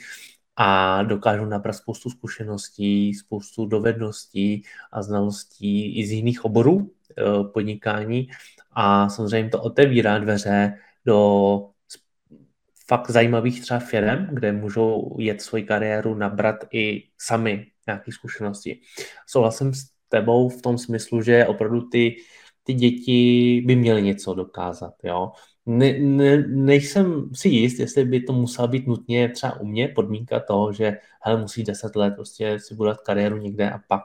a 0.61 1.03
dokážou 1.03 1.45
nabrat 1.45 1.77
spoustu 1.77 2.11
zkušeností, 2.11 3.15
spoustu 3.15 3.67
dovedností 3.67 4.63
a 4.93 5.03
znalostí 5.03 5.99
i 5.99 6.07
z 6.07 6.11
jiných 6.11 6.45
oborů 6.45 6.91
eh, 7.11 7.25
podnikání 7.53 8.29
a 8.73 9.09
samozřejmě 9.09 9.51
to 9.51 9.63
otevírá 9.63 10.19
dveře 10.19 10.79
do 11.07 11.71
fakt 12.87 13.11
zajímavých 13.11 13.61
třeba 13.61 13.81
firm, 13.81 14.27
kde 14.33 14.53
můžou 14.53 15.17
jet 15.19 15.43
svoji 15.43 15.63
kariéru, 15.65 16.15
nabrat 16.15 16.57
i 16.73 17.09
sami 17.19 17.67
nějaké 17.87 18.13
zkušenosti. 18.13 18.81
Souhlasím 19.27 19.75
s 19.75 19.85
tebou 20.09 20.49
v 20.49 20.63
tom 20.63 20.79
smyslu, 20.79 21.23
že 21.23 21.47
opravdu 21.47 21.89
ty, 21.89 22.17
ty 22.63 22.75
děti 22.75 23.63
by 23.67 23.77
měly 23.77 24.03
něco 24.03 24.35
dokázat. 24.35 24.95
Jo? 25.03 25.33
Ne, 25.69 25.99
ne, 25.99 26.45
nejsem 26.49 27.35
si 27.35 27.49
jist, 27.49 27.79
jestli 27.79 28.05
by 28.05 28.21
to 28.21 28.33
musela 28.33 28.69
být 28.69 28.87
nutně 28.87 29.29
třeba 29.29 29.61
u 29.61 29.67
mě 29.67 29.89
podmínka 29.89 30.41
toho, 30.41 30.73
že 30.73 30.99
hele, 31.21 31.41
musí 31.41 31.65
10 31.65 31.97
let 31.97 32.15
prostě 32.15 32.59
si 32.59 32.75
budovat 32.75 33.01
kariéru 33.01 33.37
někde 33.37 33.71
a 33.71 33.79
pak 33.89 34.03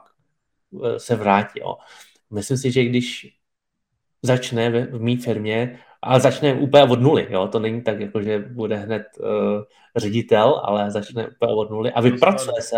eh, 0.84 0.98
se 1.00 1.16
vrátí. 1.16 1.60
Jo. 1.60 1.76
Myslím 2.30 2.58
si, 2.58 2.70
že 2.72 2.84
když 2.84 3.36
začne 4.22 4.70
v, 4.70 4.98
v 4.98 5.00
mý 5.00 5.16
firmě, 5.16 5.78
ale 6.02 6.20
začne 6.20 6.54
úplně 6.54 6.84
od 6.84 7.00
nuly, 7.00 7.26
jo? 7.30 7.48
to 7.48 7.58
není 7.58 7.82
tak, 7.82 8.00
jako, 8.00 8.22
že 8.22 8.38
bude 8.38 8.76
hned 8.76 9.02
uh, 9.20 9.26
ředitel, 9.96 10.60
ale 10.64 10.90
začne 10.90 11.28
úplně 11.28 11.52
od 11.52 11.70
nuly 11.70 11.92
a 11.92 12.00
vypracuje 12.00 12.62
se 12.62 12.76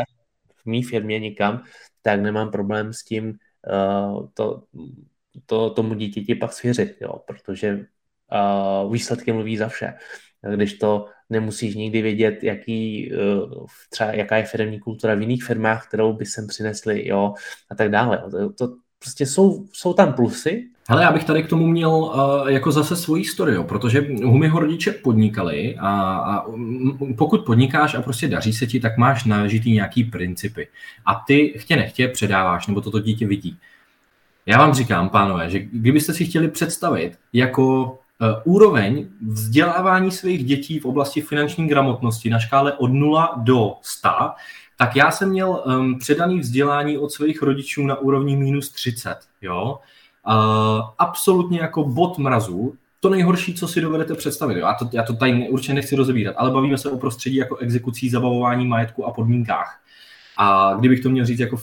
v 0.56 0.66
mý 0.66 0.82
firmě 0.82 1.18
někam, 1.18 1.62
tak 2.02 2.20
nemám 2.20 2.50
problém 2.50 2.92
s 2.92 3.04
tím 3.04 3.28
uh, 3.28 4.26
to, 4.34 4.62
to, 5.46 5.70
tomu 5.70 5.94
dítěti 5.94 6.34
pak 6.34 6.52
svěřit, 6.52 6.96
jo? 7.00 7.14
protože 7.26 7.86
uh, 8.32 8.92
výsledky 8.92 9.32
mluví 9.32 9.56
za 9.56 9.68
vše. 9.68 9.94
Když 10.54 10.74
to 10.74 11.06
nemusíš 11.30 11.74
nikdy 11.74 12.02
vědět, 12.02 12.38
jaký, 12.42 13.12
uh, 13.12 13.66
třeba 13.90 14.12
jaká 14.12 14.36
je 14.36 14.44
firmní 14.44 14.80
kultura 14.80 15.14
v 15.14 15.20
jiných 15.20 15.44
firmách, 15.44 15.86
kterou 15.86 16.12
by 16.12 16.26
sem 16.26 16.46
přinesli, 16.46 17.08
jo, 17.08 17.34
a 17.70 17.74
tak 17.74 17.90
dále. 17.90 18.22
To, 18.30 18.52
to 18.52 18.68
prostě 18.98 19.26
jsou, 19.26 19.64
jsou 19.72 19.94
tam 19.94 20.12
plusy. 20.12 20.68
Hele, 20.88 21.02
já 21.02 21.12
bych 21.12 21.24
tady 21.24 21.42
k 21.42 21.48
tomu 21.48 21.66
měl 21.66 21.90
uh, 21.90 22.48
jako 22.48 22.72
zase 22.72 22.96
svoji 22.96 23.22
historii, 23.22 23.64
protože 23.64 24.06
Humiho 24.24 24.60
rodiče 24.60 24.92
podnikali 24.92 25.76
a, 25.78 25.90
a 26.16 26.44
pokud 27.18 27.44
podnikáš 27.46 27.94
a 27.94 28.02
prostě 28.02 28.28
daří 28.28 28.52
se 28.52 28.66
ti, 28.66 28.80
tak 28.80 28.96
máš 28.96 29.24
nažitý 29.24 29.72
nějaký 29.72 30.04
principy. 30.04 30.68
A 31.06 31.14
ty 31.26 31.54
chtě 31.56 31.76
nechtě 31.76 32.08
předáváš, 32.08 32.66
nebo 32.66 32.80
toto 32.80 33.00
dítě 33.00 33.26
vidí. 33.26 33.58
Já 34.46 34.58
vám 34.58 34.74
říkám, 34.74 35.08
pánové, 35.08 35.50
že 35.50 35.58
kdybyste 35.58 36.12
si 36.14 36.24
chtěli 36.24 36.48
představit 36.48 37.18
jako 37.32 37.98
úroveň 38.44 39.08
vzdělávání 39.26 40.10
svých 40.10 40.44
dětí 40.44 40.78
v 40.78 40.84
oblasti 40.84 41.20
finanční 41.20 41.68
gramotnosti 41.68 42.30
na 42.30 42.38
škále 42.38 42.72
od 42.72 42.92
0 42.92 43.34
do 43.36 43.74
100, 43.82 44.08
tak 44.78 44.96
já 44.96 45.10
jsem 45.10 45.28
měl 45.28 45.62
um, 45.66 45.98
předaný 45.98 46.40
vzdělání 46.40 46.98
od 46.98 47.12
svých 47.12 47.42
rodičů 47.42 47.86
na 47.86 47.96
úrovni 47.98 48.36
minus 48.36 48.72
30. 48.72 49.16
Jo? 49.42 49.78
Uh, 50.26 50.32
absolutně 50.98 51.60
jako 51.60 51.84
bod 51.84 52.18
mrazu, 52.18 52.74
to 53.00 53.10
nejhorší, 53.10 53.54
co 53.54 53.68
si 53.68 53.80
dovedete 53.80 54.14
představit. 54.14 54.58
Já 54.58 54.74
to, 54.74 54.90
já 54.92 55.02
to 55.02 55.16
tady 55.16 55.48
určitě 55.48 55.74
nechci 55.74 55.96
rozebírat, 55.96 56.34
ale 56.38 56.50
bavíme 56.50 56.78
se 56.78 56.90
o 56.90 56.98
prostředí 56.98 57.36
jako 57.36 57.56
exekucí, 57.56 58.10
zabavování 58.10 58.66
majetku 58.66 59.06
a 59.06 59.12
podmínkách. 59.12 59.80
A 60.36 60.74
kdybych 60.74 61.00
to 61.00 61.10
měl 61.10 61.26
říct 61.26 61.40
jako 61.40 61.56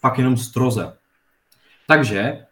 pak 0.00 0.18
jenom 0.18 0.36
stroze. 0.36 0.92
Takže 1.86 2.46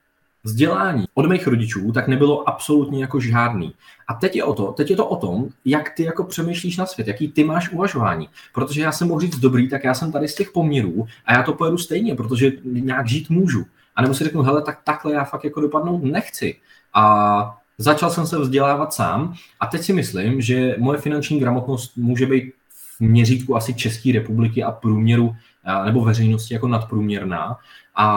vzdělání 0.48 1.04
od 1.14 1.26
mých 1.26 1.46
rodičů 1.46 1.92
tak 1.92 2.08
nebylo 2.08 2.48
absolutně 2.48 3.00
jako 3.00 3.20
žádný. 3.20 3.74
A 4.08 4.14
teď 4.14 4.36
je, 4.36 4.44
o 4.44 4.54
to, 4.54 4.72
teď 4.72 4.90
je 4.90 4.96
to 4.96 5.06
o 5.06 5.16
tom, 5.16 5.48
jak 5.64 5.90
ty 5.90 6.02
jako 6.02 6.24
přemýšlíš 6.24 6.76
na 6.76 6.86
svět, 6.86 7.08
jaký 7.08 7.28
ty 7.28 7.44
máš 7.44 7.72
uvažování. 7.72 8.28
Protože 8.54 8.80
já 8.82 8.92
jsem 8.92 9.08
mohl 9.08 9.20
říct 9.20 9.38
dobrý, 9.38 9.68
tak 9.68 9.84
já 9.84 9.94
jsem 9.94 10.12
tady 10.12 10.28
z 10.28 10.34
těch 10.34 10.50
poměrů 10.50 11.06
a 11.26 11.32
já 11.32 11.42
to 11.42 11.52
pojedu 11.52 11.78
stejně, 11.78 12.14
protože 12.14 12.52
nějak 12.64 13.08
žít 13.08 13.30
můžu. 13.30 13.64
A 13.96 14.02
nebo 14.02 14.14
si 14.14 14.24
řeknu, 14.24 14.42
hele, 14.42 14.62
tak 14.62 14.80
takhle 14.84 15.12
já 15.12 15.24
fakt 15.24 15.44
jako 15.44 15.60
dopadnout 15.60 16.04
nechci. 16.04 16.56
A 16.94 17.56
začal 17.78 18.10
jsem 18.10 18.26
se 18.26 18.38
vzdělávat 18.38 18.94
sám 18.94 19.34
a 19.60 19.66
teď 19.66 19.82
si 19.82 19.92
myslím, 19.92 20.40
že 20.40 20.74
moje 20.78 20.98
finanční 20.98 21.40
gramotnost 21.40 21.96
může 21.96 22.26
být 22.26 22.52
v 22.70 23.00
měřítku 23.00 23.56
asi 23.56 23.74
České 23.74 24.12
republiky 24.12 24.62
a 24.62 24.70
průměru 24.70 25.36
nebo 25.84 26.04
veřejnosti 26.04 26.54
jako 26.54 26.68
nadprůměrná. 26.68 27.56
A, 27.94 28.08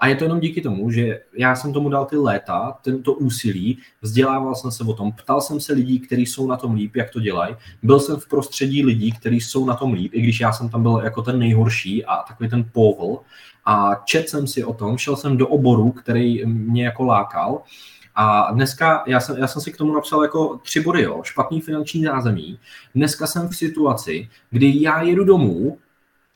a 0.00 0.06
je 0.06 0.16
to 0.16 0.24
jenom 0.24 0.40
díky 0.40 0.60
tomu, 0.60 0.90
že 0.90 1.20
já 1.36 1.56
jsem 1.56 1.72
tomu 1.72 1.88
dal 1.88 2.04
ty 2.04 2.16
léta, 2.16 2.78
tento 2.82 3.12
úsilí, 3.12 3.78
vzdělával 4.02 4.54
jsem 4.54 4.70
se 4.70 4.84
o 4.84 4.92
tom, 4.92 5.12
ptal 5.12 5.40
jsem 5.40 5.60
se 5.60 5.72
lidí, 5.72 6.00
kteří 6.00 6.26
jsou 6.26 6.46
na 6.46 6.56
tom 6.56 6.74
líp, 6.74 6.96
jak 6.96 7.10
to 7.10 7.20
dělají. 7.20 7.56
Byl 7.82 8.00
jsem 8.00 8.16
v 8.16 8.28
prostředí 8.28 8.84
lidí, 8.84 9.12
kteří 9.12 9.40
jsou 9.40 9.66
na 9.66 9.74
tom 9.74 9.92
líp, 9.92 10.14
i 10.14 10.20
když 10.20 10.40
já 10.40 10.52
jsem 10.52 10.68
tam 10.68 10.82
byl 10.82 11.00
jako 11.04 11.22
ten 11.22 11.38
nejhorší 11.38 12.04
a 12.04 12.16
takový 12.16 12.50
ten 12.50 12.64
povl. 12.72 13.18
A 13.64 13.94
čet 14.04 14.28
jsem 14.28 14.46
si 14.46 14.64
o 14.64 14.74
tom, 14.74 14.98
šel 14.98 15.16
jsem 15.16 15.36
do 15.36 15.48
oboru, 15.48 15.90
který 15.90 16.46
mě 16.46 16.84
jako 16.84 17.04
lákal. 17.04 17.62
A 18.14 18.52
dneska, 18.52 19.04
já 19.06 19.20
jsem, 19.20 19.36
já 19.36 19.46
jsem 19.46 19.62
si 19.62 19.72
k 19.72 19.76
tomu 19.76 19.94
napsal 19.94 20.22
jako 20.22 20.60
tři 20.62 20.80
body, 20.80 21.02
jo, 21.02 21.20
špatný 21.22 21.60
finanční 21.60 22.04
zázemí. 22.04 22.58
Dneska 22.94 23.26
jsem 23.26 23.48
v 23.48 23.56
situaci, 23.56 24.28
kdy 24.50 24.82
já 24.82 25.02
jedu 25.02 25.24
domů, 25.24 25.78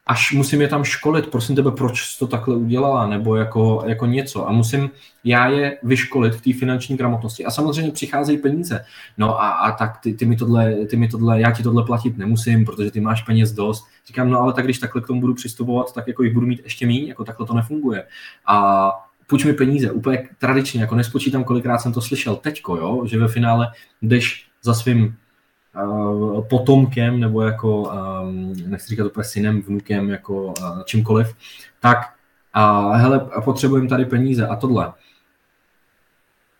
až 0.07 0.33
musím 0.33 0.61
je 0.61 0.69
tam 0.69 0.85
školit, 0.85 1.27
prosím 1.27 1.57
tebe, 1.57 1.71
proč 1.71 2.05
jsi 2.05 2.19
to 2.19 2.27
takhle 2.27 2.57
udělala, 2.57 3.07
nebo 3.07 3.37
jako, 3.37 3.83
jako 3.87 4.07
něco. 4.07 4.49
A 4.49 4.53
musím 4.53 4.91
já 5.25 5.49
je 5.49 5.79
vyškolit 5.83 6.35
v 6.35 6.41
té 6.41 6.59
finanční 6.59 6.97
gramotnosti. 6.97 7.45
A 7.45 7.51
samozřejmě 7.51 7.93
přicházejí 7.93 8.39
peníze. 8.39 8.85
No 9.19 9.41
a, 9.41 9.49
a 9.51 9.73
tak 9.73 10.01
ty, 10.01 10.15
ty, 10.15 10.27
mi 10.27 10.37
tohle, 10.37 10.75
ty 10.75 10.97
mi 10.97 11.09
tohle, 11.09 11.41
já 11.41 11.51
ti 11.51 11.63
tohle 11.63 11.85
platit 11.85 12.19
nemusím, 12.19 12.65
protože 12.65 12.91
ty 12.91 13.01
máš 13.01 13.23
peněz 13.23 13.53
dost. 13.53 13.85
Říkám, 14.07 14.31
no 14.31 14.41
ale 14.41 14.53
tak 14.53 14.65
když 14.65 14.79
takhle 14.79 15.03
k 15.03 15.07
tomu 15.07 15.21
budu 15.21 15.35
přistupovat, 15.35 15.95
tak 15.95 16.09
jako 16.09 16.23
jich 16.23 16.35
budu 16.35 16.47
mít 16.47 16.61
ještě 16.65 16.87
méně, 16.87 17.09
jako 17.09 17.25
takhle 17.25 17.47
to 17.47 17.55
nefunguje. 17.55 18.05
A 18.47 18.91
půjč 19.27 19.45
mi 19.45 19.53
peníze, 19.53 19.91
úplně 19.91 20.29
tradičně, 20.39 20.81
jako 20.81 20.95
nespočítám, 20.95 21.45
kolikrát 21.45 21.79
jsem 21.79 21.93
to 21.93 22.01
slyšel 22.01 22.37
teďko, 22.37 22.77
jo, 22.77 23.07
že 23.07 23.19
ve 23.19 23.29
finále 23.29 23.73
jdeš 24.03 24.47
za 24.63 24.75
svým 24.75 25.17
potomkem 26.49 27.21
nebo 27.21 27.43
jako, 27.43 27.83
um, 27.83 28.53
nechci 28.67 28.89
říkat 28.89 29.07
úplně 29.07 29.25
synem, 29.25 29.63
vnukem, 29.63 30.11
jako 30.11 30.45
uh, 30.45 30.83
čímkoliv, 30.85 31.35
tak 31.81 31.99
a 32.53 32.97
hele, 32.97 33.31
potřebujeme 33.45 33.89
tady 33.89 34.05
peníze 34.05 34.47
a 34.47 34.57
tohle. 34.57 34.93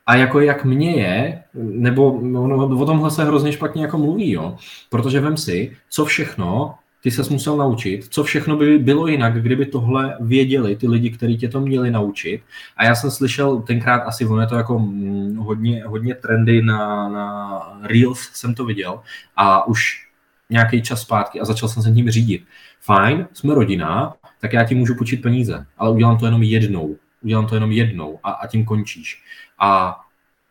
A 0.07 0.15
jako 0.17 0.41
jak 0.41 0.65
mě 0.65 0.91
je, 0.91 1.43
nebo 1.55 2.19
no, 2.23 2.69
o 2.81 2.87
tomhle 2.87 3.11
se 3.11 3.25
hrozně 3.25 3.53
špatně 3.53 3.83
jako 3.83 3.99
mluví, 3.99 4.31
jo, 4.31 4.57
protože 4.91 5.21
vem 5.21 5.37
si, 5.37 5.77
co 5.89 6.05
všechno 6.05 6.75
ty 7.05 7.11
ses 7.11 7.29
musel 7.29 7.57
naučit, 7.57 8.07
co 8.11 8.25
všechno 8.25 8.57
by 8.57 8.79
bylo 8.79 9.07
jinak, 9.07 9.43
kdyby 9.43 9.67
tohle 9.67 10.17
věděli 10.21 10.77
ty 10.77 10.89
lidi, 10.89 11.11
kteří 11.11 11.39
tě 11.39 11.49
to 11.49 11.61
měli 11.61 11.91
naučit. 11.91 12.43
A 12.77 12.85
já 12.85 12.95
jsem 12.95 13.11
slyšel 13.11 13.63
tenkrát 13.63 13.99
asi, 13.99 14.27
ono 14.27 14.41
je 14.41 14.47
to 14.47 14.55
jako 14.55 14.79
hm, 14.79 15.37
hodně, 15.37 15.85
hodně 15.87 16.15
trendy 16.15 16.63
na, 16.63 17.09
na 17.09 17.59
Reels, 17.83 18.31
jsem 18.33 18.55
to 18.55 18.65
viděl 18.65 19.01
a 19.37 19.67
už 19.67 20.09
nějaký 20.51 20.83
čas 20.83 21.01
zpátky 21.01 21.41
a 21.41 21.45
začal 21.45 21.69
jsem 21.69 21.83
se 21.83 21.93
tím 21.93 22.11
řídit. 22.11 22.45
Fajn, 22.81 23.27
jsme 23.33 23.55
rodina, 23.55 24.15
tak 24.41 24.53
já 24.53 24.65
ti 24.65 24.75
můžu 24.75 24.95
počít 24.95 25.23
peníze, 25.23 25.67
ale 25.79 25.91
udělám 25.91 26.19
to 26.19 26.27
jenom 26.27 26.43
jednou. 26.43 26.97
Udělám 27.23 27.47
to 27.47 27.55
jenom 27.55 27.73
jednou 27.73 28.19
a, 28.23 28.31
a 28.31 28.47
tím 28.47 28.65
končíš. 28.65 29.23
A 29.59 30.01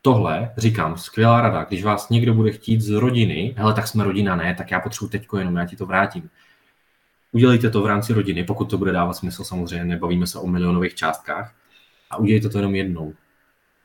tohle, 0.02 0.52
říkám, 0.58 0.98
skvělá 0.98 1.42
rada, 1.42 1.64
když 1.64 1.84
vás 1.84 2.10
někdo 2.10 2.34
bude 2.34 2.52
chtít 2.52 2.82
z 2.82 2.90
rodiny, 2.90 3.56
hele, 3.58 3.74
tak 3.74 3.88
jsme 3.88 4.04
rodina, 4.04 4.36
ne, 4.36 4.56
tak 4.56 4.72
já 4.72 4.80
potřebuji 4.80 5.10
teďko 5.10 5.38
jenom, 5.38 5.56
já 5.56 5.66
ti 5.66 5.76
to 5.76 5.86
vrátím. 5.86 6.30
Udělejte 7.34 7.70
to 7.70 7.82
v 7.82 7.86
rámci 7.86 8.14
rodiny, 8.14 8.44
pokud 8.44 8.70
to 8.70 8.78
bude 8.78 8.92
dávat 8.92 9.14
smysl, 9.14 9.44
samozřejmě 9.44 9.86
nebavíme 9.86 10.28
se 10.28 10.40
o 10.40 10.48
milionových 10.48 10.96
částkách, 10.96 11.54
a 12.12 12.18
udělejte 12.18 12.50
to 12.50 12.58
jenom 12.58 12.76
jednou. 12.76 13.14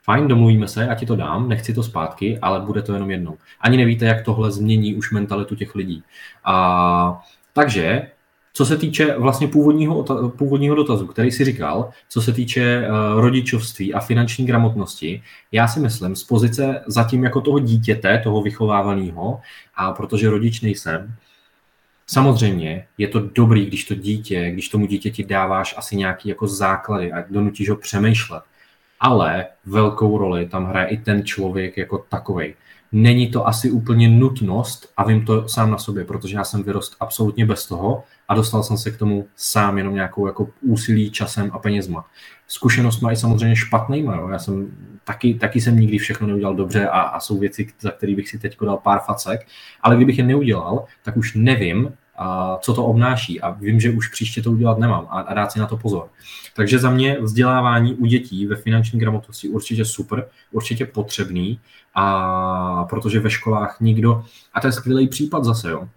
Fajn, 0.02 0.28
domluvíme 0.28 0.68
se, 0.68 0.82
já 0.82 0.94
ti 0.94 1.06
to 1.06 1.16
dám, 1.16 1.48
nechci 1.48 1.74
to 1.74 1.82
zpátky, 1.82 2.38
ale 2.42 2.60
bude 2.60 2.82
to 2.82 2.92
jenom 2.92 3.10
jednou. 3.10 3.38
Ani 3.60 3.76
nevíte, 3.76 4.04
jak 4.06 4.24
tohle 4.24 4.50
změní 4.50 4.94
už 4.94 5.12
mentalitu 5.12 5.54
těch 5.54 5.74
lidí. 5.74 6.02
A, 6.44 7.22
takže 7.52 8.10
co 8.52 8.66
se 8.66 8.76
týče 8.76 9.14
vlastně 9.18 9.48
původního, 9.48 10.04
původního 10.28 10.74
dotazu, 10.74 11.06
který 11.06 11.30
si 11.30 11.44
říkal, 11.44 11.90
co 12.08 12.22
se 12.22 12.32
týče 12.32 12.88
uh, 12.88 13.20
rodičovství 13.20 13.94
a 13.94 14.00
finanční 14.00 14.46
gramotnosti, 14.46 15.22
já 15.52 15.68
si 15.68 15.80
myslím 15.80 16.16
z 16.16 16.24
pozice 16.24 16.82
zatím 16.86 17.24
jako 17.24 17.40
toho 17.40 17.58
dítěte, 17.58 18.20
toho 18.24 18.42
vychovávaného, 18.42 19.40
a 19.74 19.92
protože 19.92 20.30
rodič 20.30 20.60
nejsem, 20.60 21.14
Samozřejmě 22.10 22.86
je 22.98 23.08
to 23.08 23.20
dobrý, 23.20 23.66
když 23.66 23.84
to 23.84 23.94
dítě, 23.94 24.50
když 24.50 24.68
tomu 24.68 24.86
dítěti 24.86 25.24
dáváš 25.24 25.74
asi 25.78 25.96
nějaký 25.96 26.28
jako 26.28 26.46
základy 26.46 27.12
a 27.12 27.24
donutíš 27.30 27.70
ho 27.70 27.76
přemýšlet. 27.76 28.42
Ale 29.00 29.46
velkou 29.66 30.18
roli 30.18 30.48
tam 30.48 30.66
hraje 30.66 30.88
i 30.88 30.96
ten 30.96 31.24
člověk 31.24 31.76
jako 31.76 32.06
takový. 32.08 32.54
Není 32.92 33.30
to 33.30 33.46
asi 33.46 33.70
úplně 33.70 34.08
nutnost 34.08 34.92
a 34.96 35.04
vím 35.04 35.24
to 35.24 35.48
sám 35.48 35.70
na 35.70 35.78
sobě, 35.78 36.04
protože 36.04 36.36
já 36.36 36.44
jsem 36.44 36.62
vyrost 36.62 36.96
absolutně 37.00 37.46
bez 37.46 37.66
toho 37.66 38.04
a 38.28 38.34
dostal 38.34 38.62
jsem 38.62 38.78
se 38.78 38.90
k 38.90 38.96
tomu 38.96 39.26
sám 39.36 39.78
jenom 39.78 39.94
nějakou 39.94 40.26
jako 40.26 40.48
úsilí, 40.60 41.10
časem 41.10 41.50
a 41.52 41.58
penězma. 41.58 42.04
Zkušenost 42.46 43.00
má 43.00 43.12
i 43.12 43.16
samozřejmě 43.16 43.56
špatnýma. 43.56 44.16
Jo. 44.16 44.28
Já 44.28 44.38
jsem 44.38 44.70
taky, 45.04 45.34
taky 45.34 45.60
jsem 45.60 45.80
nikdy 45.80 45.98
všechno 45.98 46.26
neudělal 46.26 46.54
dobře 46.54 46.88
a, 46.88 47.00
a 47.00 47.20
jsou 47.20 47.38
věci, 47.38 47.68
za 47.80 47.90
které 47.90 48.14
bych 48.14 48.28
si 48.28 48.38
teď 48.38 48.56
dal 48.64 48.76
pár 48.76 49.00
facek, 49.06 49.46
ale 49.82 49.96
kdybych 49.96 50.18
je 50.18 50.24
neudělal, 50.24 50.84
tak 51.02 51.16
už 51.16 51.34
nevím, 51.34 51.92
a 52.18 52.58
co 52.60 52.74
to 52.74 52.84
obnáší 52.84 53.40
a 53.40 53.50
vím, 53.50 53.80
že 53.80 53.90
už 53.90 54.08
příště 54.08 54.42
to 54.42 54.50
udělat 54.50 54.78
nemám 54.78 55.06
a, 55.10 55.20
a 55.20 55.34
dát 55.34 55.52
si 55.52 55.58
na 55.58 55.66
to 55.66 55.76
pozor. 55.76 56.08
Takže 56.56 56.78
za 56.78 56.90
mě 56.90 57.20
vzdělávání 57.20 57.94
u 57.94 58.06
dětí 58.06 58.46
ve 58.46 58.56
finanční 58.56 59.00
gramotnosti 59.00 59.48
určitě 59.48 59.84
super, 59.84 60.28
určitě 60.52 60.86
potřebný, 60.86 61.60
a 61.94 62.84
protože 62.84 63.20
ve 63.20 63.30
školách 63.30 63.76
nikdo, 63.80 64.24
a 64.54 64.60
to 64.60 64.66
je 64.66 64.72
skvělý 64.72 65.08
případ 65.08 65.44
zase, 65.44 65.70
jo, 65.70 65.88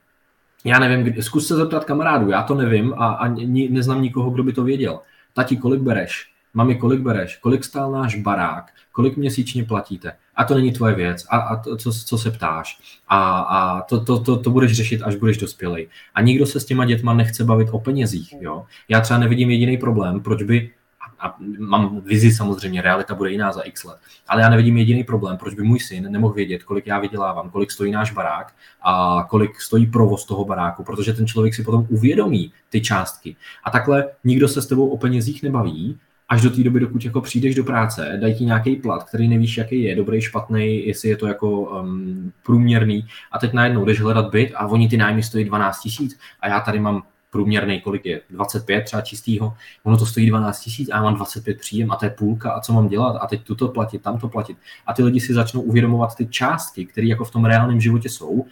já 0.65 0.79
nevím, 0.79 1.21
zkus 1.21 1.47
se 1.47 1.55
zeptat 1.55 1.85
kamarádu, 1.85 2.29
já 2.29 2.43
to 2.43 2.55
nevím 2.55 2.93
a, 2.93 3.07
a 3.07 3.27
neznám 3.69 4.01
nikoho, 4.01 4.29
kdo 4.29 4.43
by 4.43 4.53
to 4.53 4.63
věděl. 4.63 4.99
Tati, 5.33 5.57
kolik 5.57 5.81
bereš? 5.81 6.31
Mami, 6.53 6.75
kolik 6.75 6.99
bereš? 6.99 7.37
Kolik 7.37 7.63
stál 7.63 7.91
náš 7.91 8.15
barák? 8.15 8.65
Kolik 8.91 9.17
měsíčně 9.17 9.63
platíte? 9.63 10.13
A 10.41 10.43
to 10.43 10.55
není 10.55 10.71
tvoje 10.71 10.95
věc. 10.95 11.25
A, 11.29 11.37
a 11.37 11.55
to, 11.55 11.77
co, 11.77 11.91
co 11.93 12.17
se 12.17 12.31
ptáš? 12.31 12.79
A, 13.07 13.39
a 13.39 13.81
to, 13.81 14.05
to, 14.05 14.19
to, 14.19 14.37
to 14.37 14.49
budeš 14.49 14.73
řešit, 14.73 15.01
až 15.01 15.15
budeš 15.15 15.37
dospělý. 15.37 15.87
A 16.15 16.21
nikdo 16.21 16.45
se 16.45 16.59
s 16.59 16.65
těma 16.65 16.85
dětma 16.85 17.13
nechce 17.13 17.43
bavit 17.43 17.67
o 17.71 17.79
penězích. 17.79 18.33
Jo? 18.39 18.65
Já 18.89 19.01
třeba 19.01 19.19
nevidím 19.19 19.49
jediný 19.49 19.77
problém, 19.77 20.19
proč 20.19 20.43
by 20.43 20.71
a 21.19 21.35
mám 21.59 22.01
vizi 22.01 22.31
samozřejmě, 22.31 22.81
realita 22.81 23.15
bude 23.15 23.31
jiná 23.31 23.51
za 23.51 23.61
x 23.61 23.83
let. 23.83 23.97
Ale 24.27 24.41
já 24.41 24.49
nevidím 24.49 24.77
jediný 24.77 25.03
problém, 25.03 25.37
proč 25.37 25.53
by 25.53 25.63
můj 25.63 25.79
syn 25.79 26.11
nemohl 26.11 26.33
vědět, 26.33 26.63
kolik 26.63 26.87
já 26.87 26.99
vydělávám, 26.99 27.49
kolik 27.49 27.71
stojí 27.71 27.91
náš 27.91 28.11
barák 28.11 28.53
a 28.81 29.23
kolik 29.29 29.61
stojí 29.61 29.85
provoz 29.85 30.25
toho 30.25 30.45
baráku, 30.45 30.83
protože 30.83 31.13
ten 31.13 31.27
člověk 31.27 31.55
si 31.55 31.63
potom 31.63 31.87
uvědomí 31.89 32.53
ty 32.69 32.81
částky. 32.81 33.35
A 33.63 33.71
takhle 33.71 34.09
nikdo 34.23 34.47
se 34.47 34.61
s 34.61 34.67
tebou 34.67 34.89
o 34.89 34.97
penězích 34.97 35.43
nebaví, 35.43 35.99
až 36.31 36.41
do 36.41 36.49
té 36.49 36.63
doby, 36.63 36.79
dokud 36.79 37.05
jako 37.05 37.21
přijdeš 37.21 37.55
do 37.55 37.63
práce, 37.63 38.17
dají 38.21 38.35
ti 38.35 38.45
nějaký 38.45 38.75
plat, 38.75 39.03
který 39.03 39.27
nevíš, 39.27 39.57
jaký 39.57 39.83
je, 39.83 39.95
dobrý, 39.95 40.21
špatný, 40.21 40.87
jestli 40.87 41.09
je 41.09 41.17
to 41.17 41.27
jako 41.27 41.49
um, 41.51 42.31
průměrný 42.45 43.05
a 43.31 43.39
teď 43.39 43.53
najednou 43.53 43.85
jdeš 43.85 44.01
hledat 44.01 44.29
byt 44.29 44.51
a 44.55 44.67
oni 44.67 44.89
ty 44.89 44.97
nájmy 44.97 45.23
stojí 45.23 45.45
12 45.45 45.79
tisíc 45.79 46.19
a 46.39 46.47
já 46.47 46.59
tady 46.59 46.79
mám 46.79 47.03
průměrný, 47.31 47.81
kolik 47.81 48.05
je, 48.05 48.21
25 48.29 48.81
třeba 48.81 49.01
čistýho, 49.01 49.53
ono 49.83 49.97
to 49.97 50.05
stojí 50.05 50.29
12 50.29 50.59
tisíc 50.59 50.89
a 50.89 50.95
já 50.95 51.03
mám 51.03 51.15
25 51.15 51.59
příjem 51.59 51.91
a 51.91 51.95
to 51.95 52.05
je 52.05 52.09
půlka 52.09 52.51
a 52.51 52.59
co 52.59 52.73
mám 52.73 52.87
dělat 52.87 53.19
a 53.21 53.27
teď 53.27 53.43
tuto 53.43 53.67
platit, 53.67 54.01
tamto 54.01 54.29
platit. 54.29 54.57
A 54.87 54.93
ty 54.93 55.03
lidi 55.03 55.19
si 55.19 55.33
začnou 55.33 55.61
uvědomovat 55.61 56.15
ty 56.15 56.27
částky, 56.27 56.85
které 56.85 57.07
jako 57.07 57.25
v 57.25 57.31
tom 57.31 57.45
reálném 57.45 57.81
životě 57.81 58.09
jsou, 58.09 58.45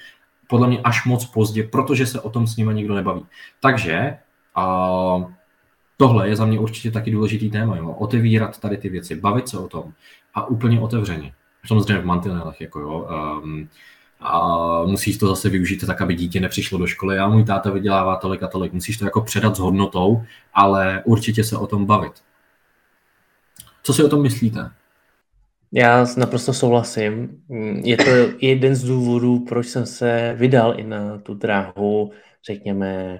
podle 0.47 0.67
mě 0.67 0.79
až 0.83 1.05
moc 1.05 1.25
pozdě, 1.25 1.63
protože 1.63 2.05
se 2.05 2.21
o 2.21 2.29
tom 2.29 2.47
s 2.47 2.57
nimi 2.57 2.73
nikdo 2.73 2.95
nebaví. 2.95 3.25
Takže 3.59 4.17
a 4.55 5.38
tohle 5.99 6.29
je 6.29 6.35
za 6.35 6.45
mě 6.45 6.59
určitě 6.59 6.91
taky 6.91 7.11
důležitý 7.11 7.49
téma, 7.49 7.77
jo? 7.77 7.89
otevírat 7.91 8.59
tady 8.59 8.77
ty 8.77 8.89
věci, 8.89 9.15
bavit 9.15 9.49
se 9.49 9.57
o 9.57 9.67
tom 9.67 9.93
a 10.33 10.47
úplně 10.47 10.79
otevřeně. 10.79 11.33
Samozřejmě 11.65 12.01
v 12.01 12.05
mantinelech, 12.05 12.61
jako 12.61 12.79
jo, 12.79 13.09
um, 13.43 13.69
a 14.19 14.57
musíš 14.85 15.17
to 15.17 15.27
zase 15.27 15.49
využít 15.49 15.85
tak, 15.87 16.01
aby 16.01 16.15
dítě 16.15 16.39
nepřišlo 16.39 16.77
do 16.77 16.87
školy 16.87 17.19
a 17.19 17.27
můj 17.27 17.43
táta 17.43 17.71
vydělává 17.71 18.15
tolik 18.15 18.43
a 18.43 18.47
tolik. 18.47 18.73
Musíš 18.73 18.97
to 18.97 19.05
jako 19.05 19.21
předat 19.21 19.55
s 19.55 19.59
hodnotou, 19.59 20.23
ale 20.53 21.03
určitě 21.05 21.43
se 21.43 21.57
o 21.57 21.67
tom 21.67 21.85
bavit. 21.85 22.13
Co 23.83 23.93
si 23.93 24.03
o 24.03 24.09
tom 24.09 24.21
myslíte? 24.21 24.71
Já 25.71 26.05
naprosto 26.17 26.53
souhlasím. 26.53 27.43
Je 27.83 27.97
to 27.97 28.11
jeden 28.41 28.75
z 28.75 28.83
důvodů, 28.83 29.39
proč 29.39 29.67
jsem 29.67 29.85
se 29.85 30.35
vydal 30.37 30.79
i 30.79 30.83
na 30.83 31.17
tu 31.17 31.33
dráhu, 31.33 32.11
řekněme, 32.45 33.19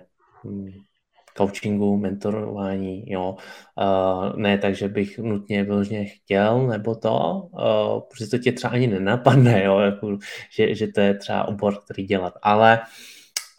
coachingu, 1.40 1.98
mentorování, 1.98 3.12
jo. 3.12 3.36
Uh, 3.82 4.40
ne 4.40 4.58
tak, 4.58 4.76
že 4.76 4.88
bych 4.88 5.20
nutně 5.20 5.64
vyloženě 5.64 6.06
chtěl, 6.06 6.68
nebo 6.68 6.96
to, 6.96 7.50
uh, 7.52 8.02
protože 8.10 8.28
to 8.28 8.38
tě 8.38 8.52
třeba 8.52 8.74
ani 8.74 8.88
nenapadne, 8.88 9.64
jo, 9.64 9.80
jako, 9.80 10.18
že, 10.52 10.76
že 10.76 10.88
to 10.88 11.02
je 11.02 11.14
třeba 11.14 11.48
obor, 11.48 11.80
který 11.84 12.04
dělat, 12.04 12.34
ale 12.42 12.80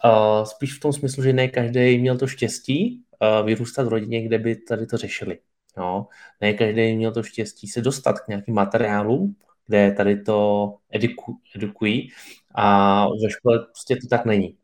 uh, 0.05 0.43
spíš 0.43 0.77
v 0.77 0.79
tom 0.79 0.93
smyslu, 0.93 1.23
že 1.23 1.33
ne 1.33 1.47
každý 1.47 1.97
měl 1.97 2.17
to 2.17 2.27
štěstí 2.27 3.01
uh, 3.21 3.45
vyrůstat 3.45 3.87
v 3.87 3.89
rodině, 3.89 4.25
kde 4.27 4.39
by 4.39 4.55
tady 4.55 4.85
to 4.85 4.97
řešili. 4.97 5.39
Jo. 5.77 6.05
Ne 6.41 6.53
každý 6.53 6.95
měl 6.95 7.11
to 7.11 7.23
štěstí 7.23 7.67
se 7.67 7.81
dostat 7.81 8.19
k 8.19 8.27
nějakým 8.27 8.55
materiálům, 8.55 9.35
kde 9.67 9.91
tady 9.91 10.21
to 10.21 10.67
eduku, 10.91 11.37
edukují 11.55 12.09
a 12.55 13.05
ve 13.23 13.29
škole 13.29 13.59
prostě 13.59 13.95
to 13.95 14.07
tak 14.09 14.25
není 14.25 14.57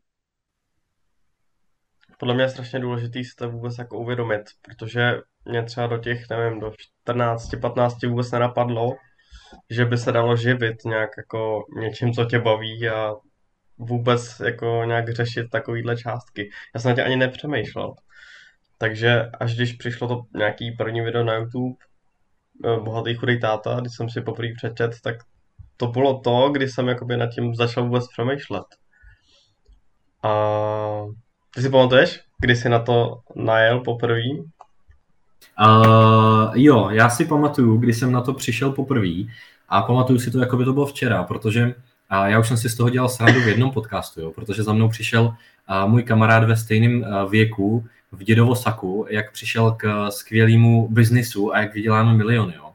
podle 2.18 2.34
mě 2.34 2.44
je 2.44 2.48
strašně 2.48 2.80
důležitý 2.80 3.24
si 3.24 3.34
to 3.38 3.50
vůbec 3.50 3.78
jako 3.78 3.98
uvědomit, 3.98 4.42
protože 4.62 5.20
mě 5.44 5.62
třeba 5.62 5.86
do 5.86 5.98
těch, 5.98 6.30
nevím, 6.30 6.60
do 6.60 6.72
14, 7.04 7.50
15 7.60 8.02
vůbec 8.02 8.30
nenapadlo, 8.30 8.96
že 9.70 9.84
by 9.84 9.98
se 9.98 10.12
dalo 10.12 10.36
živit 10.36 10.84
nějak 10.84 11.10
jako 11.16 11.64
něčím, 11.80 12.12
co 12.12 12.24
tě 12.24 12.38
baví 12.38 12.88
a 12.88 13.14
vůbec 13.78 14.40
jako 14.40 14.82
nějak 14.86 15.08
řešit 15.08 15.46
takovýhle 15.52 15.96
částky. 15.96 16.50
Já 16.74 16.80
jsem 16.80 16.88
na 16.88 16.94
tě 16.94 17.04
ani 17.04 17.16
nepřemýšlel. 17.16 17.94
Takže 18.78 19.22
až 19.40 19.54
když 19.56 19.72
přišlo 19.72 20.08
to 20.08 20.20
nějaký 20.34 20.72
první 20.72 21.00
video 21.00 21.24
na 21.24 21.34
YouTube, 21.34 21.74
eh, 22.64 22.80
Bohatý 22.80 23.14
chudý 23.14 23.40
táta, 23.40 23.80
když 23.80 23.92
jsem 23.96 24.10
si 24.10 24.20
poprvé 24.20 24.48
přečet, 24.56 24.90
tak 25.02 25.16
to 25.76 25.86
bylo 25.86 26.20
to, 26.20 26.50
kdy 26.52 26.68
jsem 26.68 26.88
jakoby 26.88 27.16
nad 27.16 27.26
tím 27.26 27.54
začal 27.54 27.84
vůbec 27.84 28.08
přemýšlet. 28.08 28.66
A 30.22 30.32
ty 31.54 31.62
si 31.62 31.70
pamatuješ, 31.70 32.20
kdy 32.40 32.56
jsi 32.56 32.68
na 32.68 32.78
to 32.78 33.20
najel 33.34 33.80
poprvé? 33.80 34.22
Uh, 35.60 36.52
jo, 36.54 36.88
já 36.90 37.10
si 37.10 37.24
pamatuju, 37.24 37.76
kdy 37.76 37.94
jsem 37.94 38.12
na 38.12 38.20
to 38.20 38.34
přišel 38.34 38.70
poprvé 38.70 39.24
a 39.68 39.82
pamatuju 39.82 40.18
si 40.18 40.30
to, 40.30 40.38
jako 40.38 40.56
by 40.56 40.64
to 40.64 40.72
bylo 40.72 40.86
včera, 40.86 41.22
protože 41.22 41.74
a 42.10 42.28
já 42.28 42.38
už 42.38 42.48
jsem 42.48 42.56
si 42.56 42.68
z 42.68 42.76
toho 42.76 42.90
dělal 42.90 43.08
srandu 43.08 43.40
v 43.40 43.48
jednom 43.48 43.70
podcastu, 43.70 44.20
jo, 44.20 44.30
protože 44.30 44.62
za 44.62 44.72
mnou 44.72 44.88
přišel 44.88 45.34
a 45.66 45.86
můj 45.86 46.02
kamarád 46.02 46.44
ve 46.44 46.56
stejném 46.56 47.06
věku 47.30 47.84
v 48.12 48.24
dědovo 48.24 48.54
saku, 48.54 49.06
jak 49.10 49.32
přišel 49.32 49.70
k 49.72 50.10
skvělému 50.10 50.88
biznisu 50.88 51.54
a 51.54 51.60
jak 51.60 51.74
vyděláme 51.74 52.14
miliony. 52.14 52.54
Jo. 52.56 52.67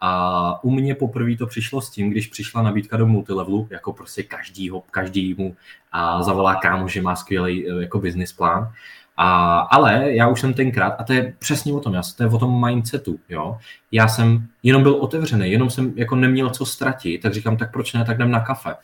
A 0.00 0.64
u 0.64 0.70
mě 0.70 0.94
poprvé 0.94 1.36
to 1.36 1.46
přišlo 1.46 1.80
s 1.80 1.90
tím, 1.90 2.10
když 2.10 2.26
přišla 2.26 2.62
nabídka 2.62 2.96
do 2.96 3.06
multilevelu, 3.06 3.68
jako 3.70 3.92
prostě 3.92 4.22
každýho, 4.22 4.82
každýmu 4.90 5.56
a 5.92 6.22
zavolá 6.22 6.54
kámo, 6.54 6.88
že 6.88 7.02
má 7.02 7.16
skvělý 7.16 7.68
eh, 7.68 7.82
jako 7.82 7.98
business 7.98 8.32
plán. 8.32 8.72
A, 9.16 9.58
ale 9.58 10.12
já 10.12 10.28
už 10.28 10.40
jsem 10.40 10.54
tenkrát, 10.54 10.94
a 10.98 11.04
to 11.04 11.12
je 11.12 11.34
přesně 11.38 11.72
o 11.72 11.80
tom, 11.80 11.94
já, 11.94 12.02
to 12.16 12.22
je 12.22 12.28
o 12.28 12.38
tom 12.38 12.66
mindsetu, 12.66 13.18
jo. 13.28 13.58
Já 13.92 14.08
jsem 14.08 14.46
jenom 14.62 14.82
byl 14.82 14.94
otevřený, 14.94 15.50
jenom 15.50 15.70
jsem 15.70 15.92
jako 15.96 16.16
neměl 16.16 16.50
co 16.50 16.66
ztratit, 16.66 17.22
tak 17.22 17.34
říkám, 17.34 17.56
tak 17.56 17.72
proč 17.72 17.92
ne, 17.92 18.04
tak 18.04 18.16
jdem 18.16 18.30
na 18.30 18.40
kafe. 18.40 18.74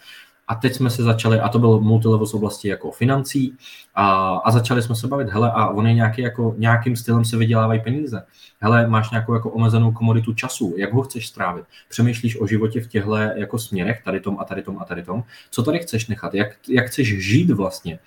A 0.48 0.54
teď 0.54 0.74
jsme 0.74 0.90
se 0.90 1.02
začali, 1.02 1.40
a 1.40 1.48
to 1.48 1.58
byl 1.58 1.80
multilevel 1.80 2.26
z 2.26 2.34
oblasti 2.34 2.68
jako 2.68 2.90
financí, 2.90 3.56
a, 3.94 4.36
a 4.36 4.50
začali 4.50 4.82
jsme 4.82 4.94
se 4.94 5.06
bavit, 5.06 5.28
hele, 5.28 5.52
a 5.52 5.68
on 5.68 5.86
je 5.86 5.94
nějaký, 5.94 6.22
jako, 6.22 6.54
nějakým 6.58 6.96
stylem 6.96 7.24
se 7.24 7.36
vydělávají 7.36 7.80
peníze. 7.80 8.22
Hele, 8.60 8.86
máš 8.86 9.10
nějakou 9.10 9.34
jako 9.34 9.50
omezenou 9.50 9.92
komoditu 9.92 10.34
času, 10.34 10.74
jak 10.76 10.92
ho 10.92 11.02
chceš 11.02 11.28
strávit? 11.28 11.64
Přemýšlíš 11.88 12.40
o 12.40 12.46
životě 12.46 12.80
v 12.80 12.86
těchto 12.86 13.16
jako 13.16 13.58
směrech, 13.58 14.02
tady 14.04 14.20
tom 14.20 14.38
a 14.40 14.44
tady 14.44 14.62
tom 14.62 14.78
a 14.80 14.84
tady 14.84 15.02
tom. 15.02 15.24
Co 15.50 15.62
tady 15.62 15.78
chceš 15.78 16.06
nechat? 16.06 16.34
Jak, 16.34 16.48
jak 16.68 16.86
chceš 16.86 17.24
žít 17.24 17.50
vlastně? 17.50 17.98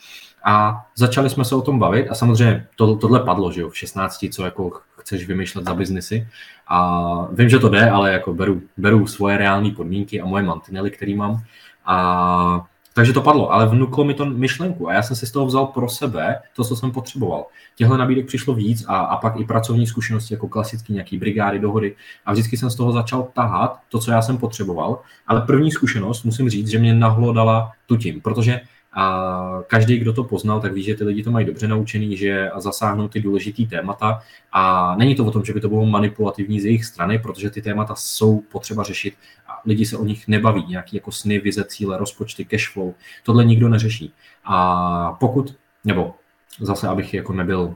A 0.48 0.86
začali 0.96 1.30
jsme 1.30 1.46
se 1.46 1.56
o 1.56 1.62
tom 1.62 1.80
bavit 1.80 2.08
a 2.10 2.16
samozřejmě 2.16 2.68
to, 2.76 2.96
tohle 2.96 3.20
padlo, 3.20 3.52
že 3.52 3.62
jo, 3.62 3.70
v 3.70 3.78
16, 3.78 4.26
co 4.32 4.46
jako 4.46 4.72
chceš 4.98 5.28
vymýšlet 5.28 5.66
za 5.66 5.74
biznesy. 5.74 6.28
A 6.68 7.28
vím, 7.32 7.50
že 7.50 7.60
to 7.60 7.70
jde, 7.70 7.90
ale 7.90 8.14
jako 8.14 8.34
beru, 8.34 8.62
beru 8.78 9.08
svoje 9.08 9.38
reální 9.38 9.72
podmínky 9.72 10.22
a 10.22 10.26
moje 10.26 10.44
mantinely, 10.44 10.92
které 10.92 11.16
mám. 11.16 11.44
A 11.86 12.66
takže 12.96 13.14
to 13.14 13.22
padlo, 13.22 13.54
ale 13.54 13.68
vnuklo 13.68 14.04
mi 14.04 14.14
to 14.14 14.26
myšlenku 14.26 14.90
a 14.90 14.94
já 14.94 15.02
jsem 15.04 15.16
si 15.16 15.28
z 15.28 15.32
toho 15.32 15.46
vzal 15.46 15.66
pro 15.68 15.90
sebe 15.90 16.40
to, 16.56 16.64
co 16.64 16.76
jsem 16.76 16.92
potřeboval. 16.92 17.46
Těhle 17.76 17.98
nabídek 17.98 18.28
přišlo 18.28 18.54
víc 18.54 18.86
a, 18.88 18.98
a 18.98 19.18
pak 19.18 19.40
i 19.40 19.46
pracovní 19.46 19.88
zkušenosti 19.88 20.34
jako 20.34 20.48
klasicky 20.48 20.94
nějaký 20.94 21.18
brigády, 21.18 21.60
dohody 21.60 21.96
a 22.26 22.32
vždycky 22.32 22.58
jsem 22.58 22.70
z 22.70 22.76
toho 22.76 22.92
začal 22.92 23.28
tahat 23.34 23.80
to, 23.90 24.00
co 24.00 24.12
já 24.12 24.22
jsem 24.22 24.38
potřeboval, 24.38 25.00
ale 25.28 25.42
první 25.42 25.72
zkušenost 25.72 26.24
musím 26.24 26.50
říct, 26.50 26.68
že 26.68 26.80
mě 26.80 26.94
nahlodala 26.94 27.72
tu 27.86 27.98
tím, 27.98 28.22
protože 28.22 28.62
a 28.96 29.64
každý, 29.68 29.98
kdo 29.98 30.14
to 30.14 30.24
poznal, 30.24 30.62
tak 30.62 30.74
ví, 30.74 30.84
že 30.84 30.96
ty 30.96 31.04
lidi 31.04 31.24
to 31.24 31.32
mají 31.32 31.46
dobře 31.46 31.68
naučený, 31.68 32.18
že 32.18 32.50
zasáhnou 32.58 33.08
ty 33.08 33.22
důležitý 33.22 33.68
témata. 33.68 34.22
A 34.52 34.96
není 34.96 35.16
to 35.16 35.26
o 35.26 35.32
tom, 35.32 35.46
že 35.46 35.54
by 35.54 35.62
to 35.62 35.70
bylo 35.70 35.86
manipulativní 35.86 36.60
z 36.60 36.66
jejich 36.66 36.86
strany, 36.86 37.20
protože 37.20 37.50
ty 37.50 37.62
témata 37.62 37.96
jsou 37.96 38.42
potřeba 38.42 38.84
řešit 38.84 39.14
a 39.48 39.62
lidi 39.66 39.86
se 39.86 39.98
o 39.98 40.06
nich 40.06 40.28
nebaví. 40.28 40.66
Nějaký 40.68 40.96
jako 40.96 41.12
sny, 41.12 41.40
vize, 41.40 41.64
cíle, 41.64 41.98
rozpočty, 41.98 42.46
cashflow. 42.46 42.94
Tohle 43.24 43.46
nikdo 43.46 43.70
neřeší. 43.70 44.14
A 44.46 45.18
pokud, 45.20 45.56
nebo 45.84 46.14
zase, 46.60 46.88
abych 46.88 47.14
jako 47.14 47.34
nebyl 47.34 47.76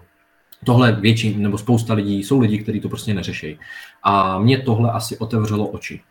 tohle 0.65 0.91
větší, 0.91 1.37
nebo 1.37 1.57
spousta 1.57 1.93
lidí, 1.93 2.23
jsou 2.23 2.39
lidi, 2.39 2.57
kteří 2.57 2.79
to 2.79 2.89
prostě 2.89 3.13
neřeší. 3.13 3.59
A 4.03 4.39
mě 4.39 4.57
tohle 4.57 4.91
asi 4.91 5.17
otevřelo 5.17 5.67
oči. 5.67 6.01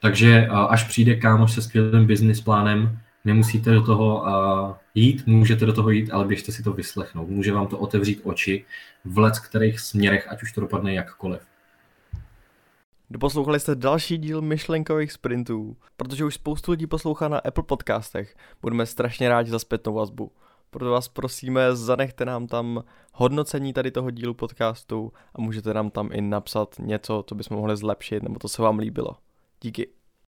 Takže 0.00 0.46
až 0.46 0.84
přijde 0.84 1.14
kámoš 1.14 1.52
se 1.52 1.62
skvělým 1.62 2.06
business 2.06 2.40
plánem, 2.40 2.98
Nemusíte 3.28 3.70
do 3.70 3.82
toho 3.82 4.20
uh, 4.20 4.74
jít, 4.94 5.26
můžete 5.26 5.66
do 5.66 5.72
toho 5.72 5.90
jít, 5.90 6.10
ale 6.10 6.24
běžte 6.24 6.52
si 6.52 6.62
to 6.62 6.72
vyslechnout. 6.72 7.28
Může 7.28 7.52
vám 7.52 7.66
to 7.66 7.78
otevřít 7.78 8.20
oči 8.24 8.64
v 9.04 9.18
let 9.18 9.38
kterých 9.38 9.80
směrech, 9.80 10.32
ať 10.32 10.42
už 10.42 10.52
to 10.52 10.60
dopadne 10.60 10.94
jakkoliv. 10.94 11.40
Doposlouchali 13.10 13.60
jste 13.60 13.74
další 13.74 14.18
díl 14.18 14.42
myšlenkových 14.42 15.12
sprintů. 15.12 15.76
Protože 15.96 16.24
už 16.24 16.34
spoustu 16.34 16.70
lidí 16.70 16.86
poslouchá 16.86 17.28
na 17.28 17.38
Apple 17.38 17.64
podcastech, 17.64 18.36
budeme 18.62 18.86
strašně 18.86 19.28
rádi 19.28 19.50
za 19.50 19.58
zpětnou 19.58 19.94
vazbu. 19.94 20.32
Proto 20.70 20.90
vás 20.90 21.08
prosíme, 21.08 21.76
zanechte 21.76 22.24
nám 22.24 22.46
tam 22.46 22.84
hodnocení 23.12 23.72
tady 23.72 23.90
toho 23.90 24.10
dílu 24.10 24.34
podcastu 24.34 25.12
a 25.34 25.40
můžete 25.40 25.74
nám 25.74 25.90
tam 25.90 26.08
i 26.12 26.20
napsat 26.20 26.74
něco, 26.78 27.24
co 27.26 27.34
bychom 27.34 27.56
mohli 27.56 27.76
zlepšit, 27.76 28.22
nebo 28.22 28.38
to 28.38 28.48
se 28.48 28.62
vám 28.62 28.78
líbilo. 28.78 29.10
Díky. 29.60 29.97